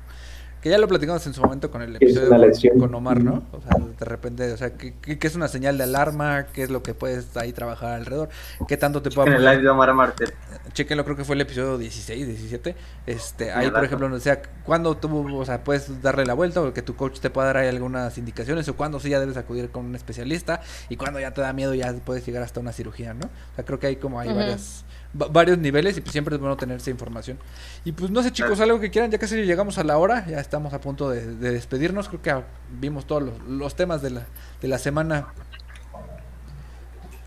[0.61, 2.30] que ya lo platicamos en su momento con el episodio
[2.78, 3.44] con Omar, ¿no?
[3.52, 6.46] O sea, de repente, o sea, ¿qué, ¿qué, es una señal de alarma?
[6.52, 8.28] ¿Qué es lo que puedes ahí trabajar alrededor?
[8.68, 10.32] ¿Qué tanto te puede En el live de Omar Martel.
[10.74, 12.76] Chequenlo, creo que fue el episodio 16, 17.
[13.06, 16.72] Este, ahí, por ejemplo, o sea, ¿cuándo tú, o sea, puedes darle la vuelta o
[16.74, 19.70] que tu coach te pueda dar ahí algunas indicaciones o cuándo sí ya debes acudir
[19.70, 23.14] con un especialista y cuándo ya te da miedo ya puedes llegar hasta una cirugía,
[23.14, 23.26] ¿no?
[23.26, 26.56] O sea, creo que hay como hay varias varios niveles y pues siempre es bueno
[26.56, 27.38] tener esa información.
[27.84, 30.38] Y pues no sé chicos, algo que quieran, ya casi llegamos a la hora, ya
[30.38, 32.34] estamos a punto de, despedirnos, creo que
[32.78, 34.26] vimos todos los, temas de la,
[34.61, 35.28] de la semana.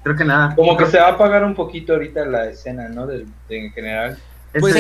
[0.04, 0.56] Creo que nada.
[0.56, 3.08] Como que se va a apagar un poquito ahorita la escena, ¿no?
[3.08, 4.18] De, en general.
[4.60, 4.76] Pues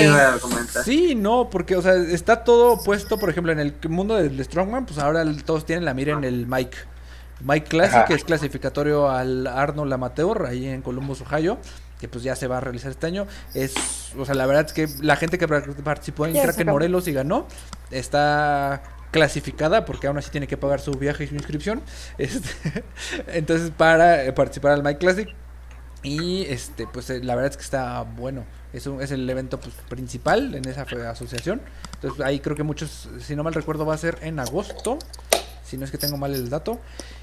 [0.83, 4.85] sí, no, porque o sea, está todo puesto, por ejemplo, en el mundo del Strongman,
[4.85, 6.77] pues ahora todos tienen la mira en el Mike.
[7.41, 11.57] Mike Classic, que es clasificatorio al Arnold Amateur, ahí en Columbus, Ohio
[12.03, 13.27] que pues ya se va a realizar este año.
[13.53, 13.73] Es,
[14.17, 17.47] o sea, la verdad es que la gente que participó en Kraken Morelos y ganó
[17.91, 21.81] está clasificada porque aún así tiene que pagar su viaje y su inscripción.
[22.17, 22.83] Este,
[23.27, 25.29] entonces, para eh, participar al My Classic.
[26.03, 28.43] Y este, pues eh, la verdad es que está bueno.
[28.73, 31.61] Es, es el evento pues, principal en esa asociación.
[31.93, 34.99] Entonces ahí creo que muchos, si no mal recuerdo, va a ser en agosto.
[35.74, 36.80] Si no es que tengo mal el dato.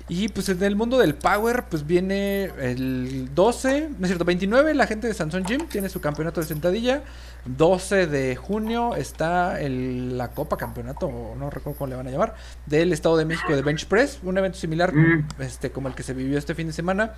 [0.09, 4.75] Y pues en el mundo del Power, pues viene el 12, no es cierto, 29,
[4.75, 7.05] la gente de Samsung Gym tiene su campeonato de sentadilla.
[7.45, 12.35] 12 de junio está el, la Copa Campeonato, no recuerdo cómo le van a llamar,
[12.67, 15.29] del Estado de México de Bench Press, un evento similar mm.
[15.39, 17.13] este, como el que se vivió este fin de semana.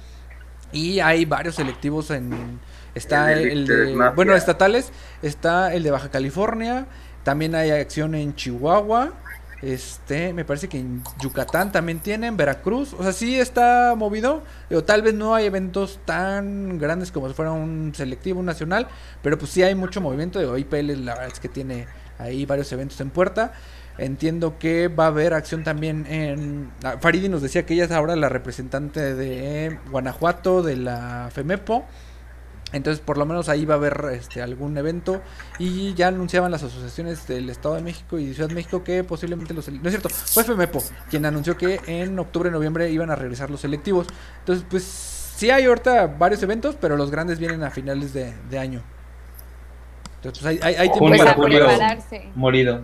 [0.71, 2.61] Y hay varios selectivos en...
[2.95, 4.13] Está el de...
[4.15, 6.89] Bueno, estatales, está el de Baja California,
[7.25, 9.15] también hay acción en Chihuahua.
[9.63, 14.43] Este, me parece que en Yucatán también tienen, Veracruz, o sea, sí está movido,
[14.85, 18.89] tal vez no hay eventos tan grandes como si fuera un selectivo nacional,
[19.23, 21.87] pero pues sí hay mucho movimiento, de IPL la verdad es que tiene
[22.19, 23.53] ahí varios eventos en puerta.
[23.99, 26.71] Entiendo que va a haber acción también en...
[26.83, 31.85] Ah, Faridi nos decía que ella es ahora la representante de Guanajuato, de la FEMEPO.
[32.73, 35.21] Entonces, por lo menos ahí va a haber este, algún evento.
[35.59, 39.53] Y ya anunciaban las asociaciones del Estado de México y Ciudad de México que posiblemente
[39.55, 39.69] los.
[39.69, 43.61] No es cierto, fue FMEPO quien anunció que en octubre noviembre iban a regresar los
[43.61, 44.07] selectivos.
[44.41, 48.59] Entonces, pues sí hay ahorita varios eventos, pero los grandes vienen a finales de, de
[48.59, 48.83] año.
[50.17, 52.31] Entonces, pues hay, hay, hay tiempo para prepararse.
[52.37, 52.83] Morido.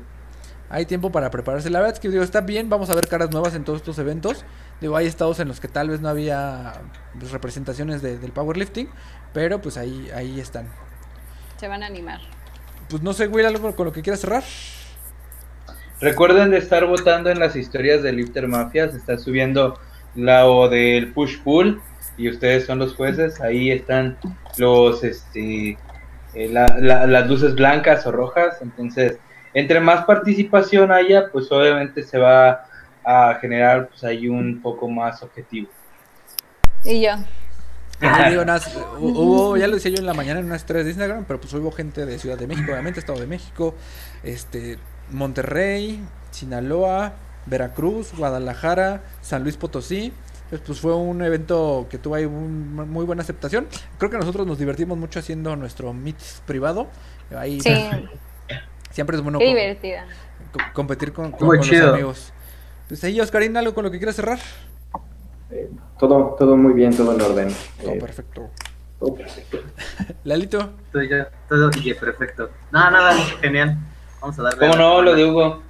[0.71, 1.71] hay tiempo para prepararse.
[1.71, 3.99] La verdad es que digo, está bien, vamos a ver caras nuevas en todos estos
[3.99, 4.45] eventos.
[4.81, 6.73] Digo, hay estados en los que tal vez no había
[7.19, 8.89] pues, representaciones de- del powerlifting,
[9.33, 10.67] pero pues ahí, ahí están.
[11.59, 12.21] Se van a animar.
[12.89, 14.43] Pues no sé, Will, algo con lo que quieras cerrar.
[16.01, 18.89] Recuerden de estar votando en las historias de Lifter Mafia.
[18.91, 19.79] Se está subiendo
[20.15, 21.81] la o del push pull
[22.17, 23.41] y ustedes son los jueces.
[23.41, 24.17] Ahí están
[24.57, 25.77] los este
[26.35, 28.59] eh, la- la- las luces blancas o rojas.
[28.61, 29.19] Entonces,
[29.55, 32.65] entre más participación haya, pues obviamente se va
[33.05, 35.69] a generar pues ahí un poco más objetivo.
[36.85, 37.11] Y yo.
[38.31, 38.45] Digo,
[39.01, 41.41] hu- hubo, ya lo decía yo en la mañana en unas historias de Instagram, pero
[41.41, 43.75] pues hubo gente de Ciudad de México, obviamente, Estado de México,
[44.23, 44.79] este,
[45.11, 47.15] Monterrey, Sinaloa,
[47.47, 50.13] Veracruz, Guadalajara, San Luis Potosí.
[50.51, 53.67] Pues, pues fue un evento que tuvo ahí un- muy buena aceptación.
[53.99, 56.87] Creo que nosotros nos divertimos mucho haciendo nuestro meet privado.
[57.37, 57.75] Ahí Sí,
[58.93, 60.07] siempre es bueno qué co- divertida.
[60.53, 62.33] co- competir con, con- los amigos.
[62.89, 64.39] Pues ahí, Oscarín, algo con lo que quieras cerrar.
[65.51, 67.49] Eh, todo, todo muy bien, todo en orden.
[67.81, 68.51] Todo Eh, perfecto.
[68.99, 69.59] todo perfecto.
[70.25, 70.71] Lalito.
[70.93, 72.51] Todo, ya, todo oye, perfecto.
[72.71, 73.77] No, nada, genial.
[74.21, 74.59] Vamos a darle.
[74.61, 75.03] ¿Cómo a no?
[75.03, 75.63] Lo de Hugo.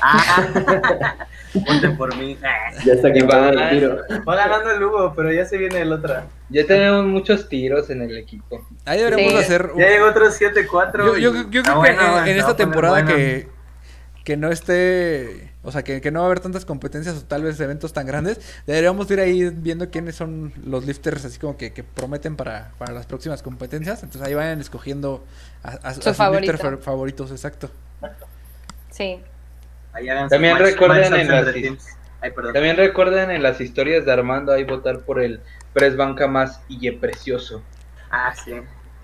[0.00, 1.16] Ah,
[1.66, 2.36] ponte por mí.
[2.84, 3.58] Ya está quemado Iván.
[3.68, 3.96] el tiro.
[4.28, 6.14] Va ganando el Hugo, pero ya se viene el otro.
[6.48, 8.66] Ya tenemos muchos tiros en el equipo.
[8.84, 9.38] Ahí deberíamos Sí.
[9.38, 11.04] hacer Ya llegó otro 7-4.
[11.06, 13.08] Yo, yo- yo creo bueno, que en, va esta temporada bueno.
[13.16, 13.48] que,
[14.24, 17.42] que no esté, o sea, que, que no va a haber tantas competencias o tal
[17.44, 21.72] vez eventos tan grandes, deberíamos ir ahí viendo quiénes son los lifters así como que,
[21.72, 24.02] que prometen para, para las próximas competencias.
[24.02, 25.24] Entonces ahí vayan escogiendo
[25.62, 26.52] a, a- a Su sus favorito.
[26.52, 27.70] lifters fa- favoritos, exacto.
[28.90, 29.20] Sí.
[30.28, 31.46] También recuerden en las.
[32.20, 32.52] Ay, perdón.
[32.52, 35.40] También recuerden en las historias de Armando ahí votar por el
[35.72, 37.62] press banca más Ille precioso.
[38.10, 38.52] Ah, sí.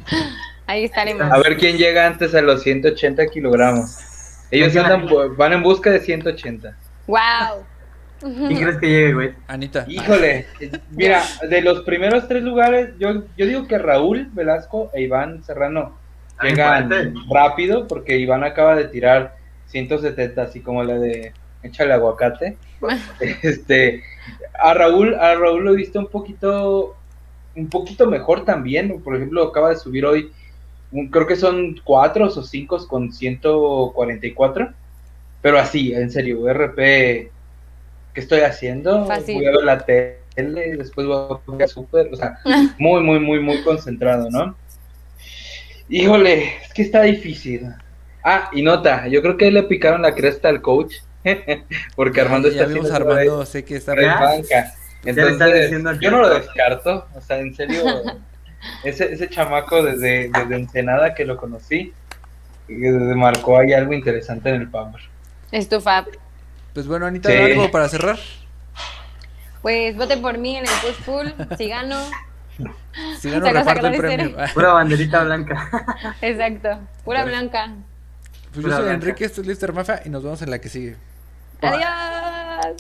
[0.67, 1.23] Ahí estaremos.
[1.33, 3.97] A ver quién llega antes a los 180 kilogramos.
[4.51, 6.77] Ellos andan, van en busca de 180.
[7.07, 7.65] ¡Wow!
[8.21, 9.35] ¿Quién crees que llegue, güey?
[9.47, 9.85] Anita.
[9.87, 10.47] Híjole,
[10.91, 15.97] mira, de los primeros tres lugares, yo, yo digo que Raúl Velasco e Iván Serrano
[16.37, 19.37] Ay, llegan rápido porque Iván acaba de tirar
[19.67, 21.33] 170, así como la de
[21.63, 22.57] échale aguacate.
[23.43, 24.03] Este,
[24.59, 26.97] a Raúl, a Raúl lo he visto un poquito,
[27.55, 29.01] un poquito mejor también.
[29.03, 30.33] Por ejemplo, acaba de subir hoy,
[31.11, 34.73] creo que son cuatro o cinco con 144.
[35.41, 39.07] Pero así, en serio, RP, ¿qué estoy haciendo?
[39.07, 39.37] Fácil.
[39.37, 42.39] Voy a ver la tele, después voy a ver súper, o sea,
[42.79, 44.57] muy, muy, muy, muy concentrado, ¿no?
[45.89, 47.73] Híjole, es que está difícil.
[48.25, 50.97] Ah, y nota, yo creo que le picaron la cresta al coach,
[51.97, 54.21] porque Armando ya está vimos haciendo Armando, sé que está ¿Ya?
[54.21, 54.75] banca.
[55.05, 57.83] Ya le están Entonces, yo no lo descarto, o sea, en serio,
[58.85, 61.93] ese, ese chamaco desde, desde Ensenada que lo conocí,
[62.69, 65.01] eh, marcó ahí algo interesante en el Power.
[65.53, 66.05] Estufa.
[66.75, 67.37] Pues bueno, Anita, Sí.
[67.37, 68.19] algo para cerrar.
[69.63, 71.35] Pues voten por mí en el push pull.
[71.57, 71.97] Si gano.
[73.19, 74.37] Si no, Sacas a reparto el premio.
[74.55, 76.15] Pura banderita blanca.
[76.21, 76.81] Exacto.
[77.05, 77.75] Pura blanca.
[78.53, 78.93] Pues yo soy blanca.
[78.95, 80.97] Enrique, esto es Lister Mafia y nos vemos en la que sigue.
[81.63, 82.77] Adiós.